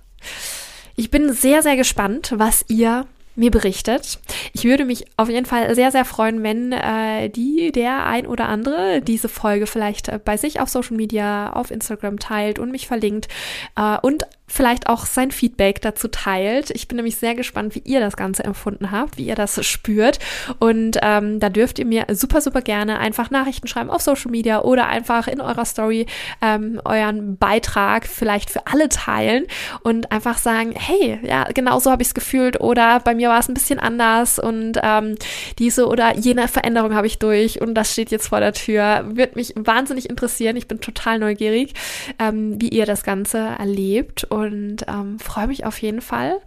Ich 0.96 1.12
bin 1.12 1.32
sehr, 1.32 1.62
sehr 1.62 1.78
gespannt, 1.78 2.34
was 2.36 2.66
ihr 2.68 3.06
mir 3.36 3.52
berichtet. 3.52 4.20
Ich 4.54 4.66
würde 4.66 4.84
mich 4.84 5.06
auf 5.16 5.30
jeden 5.30 5.46
Fall 5.46 5.74
sehr, 5.74 5.92
sehr 5.92 6.04
freuen, 6.04 6.44
wenn 6.44 6.74
äh, 6.74 7.30
die, 7.30 7.72
der 7.72 8.06
ein 8.06 8.28
oder 8.28 8.50
andere 8.50 9.02
diese 9.02 9.30
Folge 9.30 9.66
vielleicht 9.66 10.10
äh, 10.10 10.20
bei 10.24 10.36
sich 10.36 10.60
auf 10.60 10.68
Social 10.70 10.98
Media, 10.98 11.54
auf 11.54 11.72
Instagram 11.72 12.20
teilt 12.20 12.60
und 12.60 12.72
mich 12.72 12.88
verlinkt 12.88 13.30
äh, 13.78 13.98
und 14.02 14.26
vielleicht 14.50 14.88
auch 14.88 15.06
sein 15.06 15.32
Feedback 15.32 15.82
dazu 15.82 16.08
teilt. 16.08 16.72
Ich 16.72 16.88
bin 16.88 16.98
nämlich 16.98 17.18
sehr 17.18 17.36
gespannt, 17.36 17.76
wie 17.76 17.84
ihr 17.86 18.00
das 18.00 18.18
Ganze 18.18 18.44
empfunden 18.44 18.92
habt, 18.92 19.18
wie 19.18 19.26
ihr 19.26 19.36
das 19.36 19.66
spürt. 19.66 20.20
Und 20.60 20.98
ähm, 21.02 21.40
da 21.40 21.50
dürft 21.50 21.80
ihr 21.80 21.86
mir 21.86 22.06
super, 22.12 22.42
super 22.42 22.62
gerne 22.62 23.00
einfach 23.00 23.32
Nachrichten 23.32 23.68
schreiben 23.68 23.90
auf 23.90 24.02
Social 24.02 24.32
Media 24.32 24.62
oder 24.62 24.88
einfach 24.88 25.28
in 25.28 25.40
eurer 25.40 25.66
Story 25.66 26.08
ähm, 26.42 26.82
euren 26.84 27.38
Beitrag 27.38 28.08
vielleicht 28.08 28.50
für 28.50 28.68
alle 28.68 28.90
teilen 28.90 29.46
und 29.84 30.12
einfach 30.12 30.38
sagen, 30.38 30.74
hey, 30.76 31.20
ja, 31.24 31.46
genau 31.46 31.80
so 31.80 31.92
habe 31.92 32.02
ich 32.02 32.10
es 32.10 32.14
gefühlt 32.14 32.60
oder 32.60 33.00
bei 33.00 33.16
mir 33.16 33.30
war 33.30 33.40
es 33.40 33.48
ein 33.48 33.54
bisschen 33.54 33.80
anders 33.80 34.40
und 34.40 34.80
ähm, 34.82 35.16
diese 35.60 35.88
oder 35.88 36.16
jene 36.18 36.48
Veränderung 36.48 36.96
habe 36.96 37.08
ich 37.08 37.20
durch 37.20 37.62
und 37.62 37.76
das 37.76 37.94
steht 37.94 38.12
jetzt 38.12 38.28
vor 38.28 38.40
der 38.40 38.54
Tür. 38.54 39.06
Wird 39.10 39.36
mich 39.36 39.54
wahnsinnig 39.56 40.10
interessieren. 40.10 40.56
Ich 40.56 40.68
bin 40.68 40.82
total 40.82 41.20
neugierig, 41.20 41.74
ähm, 42.18 42.60
wie 42.60 42.70
ihr 42.70 42.86
das 42.86 43.04
Ganze 43.04 43.38
erlebt. 43.38 44.24
Und 44.24 44.39
und 44.48 44.86
ähm, 44.88 45.20
freue 45.20 45.48
mich 45.48 45.66
auf 45.66 45.82
jeden 45.82 46.02
Fall 46.02 46.42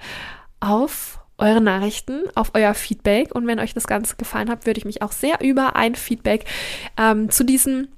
auf 0.60 1.18
eure 1.38 1.60
Nachrichten, 1.60 2.22
auf 2.34 2.52
euer 2.54 2.74
Feedback. 2.74 3.34
Und 3.34 3.46
wenn 3.46 3.58
euch 3.58 3.74
das 3.74 3.86
Ganze 3.86 4.16
gefallen 4.16 4.48
hat, 4.48 4.66
würde 4.66 4.78
ich 4.78 4.84
mich 4.84 5.02
auch 5.02 5.12
sehr 5.12 5.40
über 5.40 5.76
ein 5.76 5.94
Feedback 5.94 6.44
ähm, 6.96 7.30
zu 7.30 7.44
diesem 7.44 7.88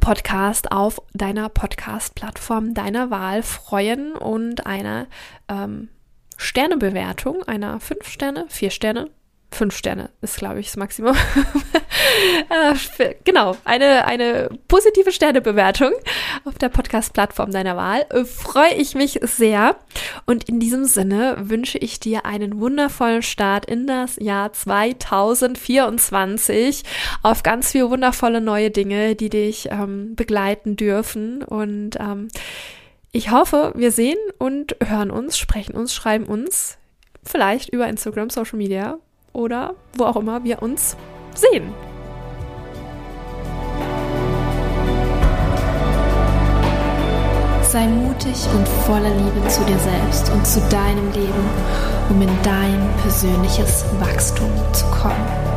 Podcast 0.00 0.70
auf 0.70 1.00
deiner 1.14 1.48
Podcast-Plattform 1.48 2.74
deiner 2.74 3.10
Wahl 3.10 3.42
freuen 3.42 4.12
und 4.12 4.66
eine 4.66 5.08
ähm, 5.48 5.88
Sternebewertung, 6.36 7.42
einer 7.42 7.80
5 7.80 8.08
Sterne, 8.08 8.46
4 8.48 8.70
Sterne, 8.70 9.10
Fünf 9.52 9.76
Sterne 9.76 10.10
ist, 10.22 10.36
glaube 10.36 10.60
ich, 10.60 10.66
das 10.66 10.76
Maximum. 10.76 11.16
äh, 12.98 13.14
genau, 13.24 13.56
eine, 13.64 14.06
eine 14.06 14.48
positive 14.68 15.10
Sternebewertung 15.10 15.90
auf 16.44 16.54
der 16.54 16.68
Podcast-Plattform 16.68 17.50
deiner 17.50 17.76
Wahl. 17.76 18.06
Äh, 18.10 18.24
Freue 18.24 18.74
ich 18.74 18.94
mich 18.94 19.18
sehr. 19.22 19.74
Und 20.24 20.48
in 20.48 20.60
diesem 20.60 20.84
Sinne 20.84 21.36
wünsche 21.40 21.78
ich 21.78 21.98
dir 21.98 22.26
einen 22.26 22.60
wundervollen 22.60 23.22
Start 23.22 23.66
in 23.66 23.88
das 23.88 24.14
Jahr 24.16 24.52
2024 24.52 26.84
auf 27.22 27.42
ganz 27.42 27.72
viele 27.72 27.90
wundervolle 27.90 28.40
neue 28.40 28.70
Dinge, 28.70 29.16
die 29.16 29.30
dich 29.30 29.68
ähm, 29.70 30.14
begleiten 30.14 30.76
dürfen. 30.76 31.42
Und 31.42 31.98
ähm, 31.98 32.28
ich 33.10 33.32
hoffe, 33.32 33.72
wir 33.74 33.90
sehen 33.90 34.18
und 34.38 34.76
hören 34.82 35.10
uns, 35.10 35.36
sprechen 35.36 35.74
uns, 35.74 35.92
schreiben 35.92 36.26
uns 36.26 36.78
vielleicht 37.24 37.70
über 37.70 37.88
Instagram, 37.88 38.30
Social 38.30 38.56
Media 38.56 39.00
oder 39.32 39.74
wo 39.96 40.04
auch 40.04 40.16
immer 40.16 40.44
wir 40.44 40.62
uns 40.62 40.96
sehen. 41.34 41.72
Sei 47.62 47.86
mutig 47.86 48.34
und 48.56 48.66
voller 48.84 49.14
Liebe 49.14 49.46
zu 49.46 49.62
dir 49.64 49.78
selbst 49.78 50.32
und 50.32 50.44
zu 50.44 50.60
deinem 50.68 51.12
Leben, 51.12 51.48
um 52.08 52.20
in 52.20 52.42
dein 52.42 52.88
persönliches 53.02 53.84
Wachstum 54.00 54.50
zu 54.72 54.84
kommen. 54.86 55.49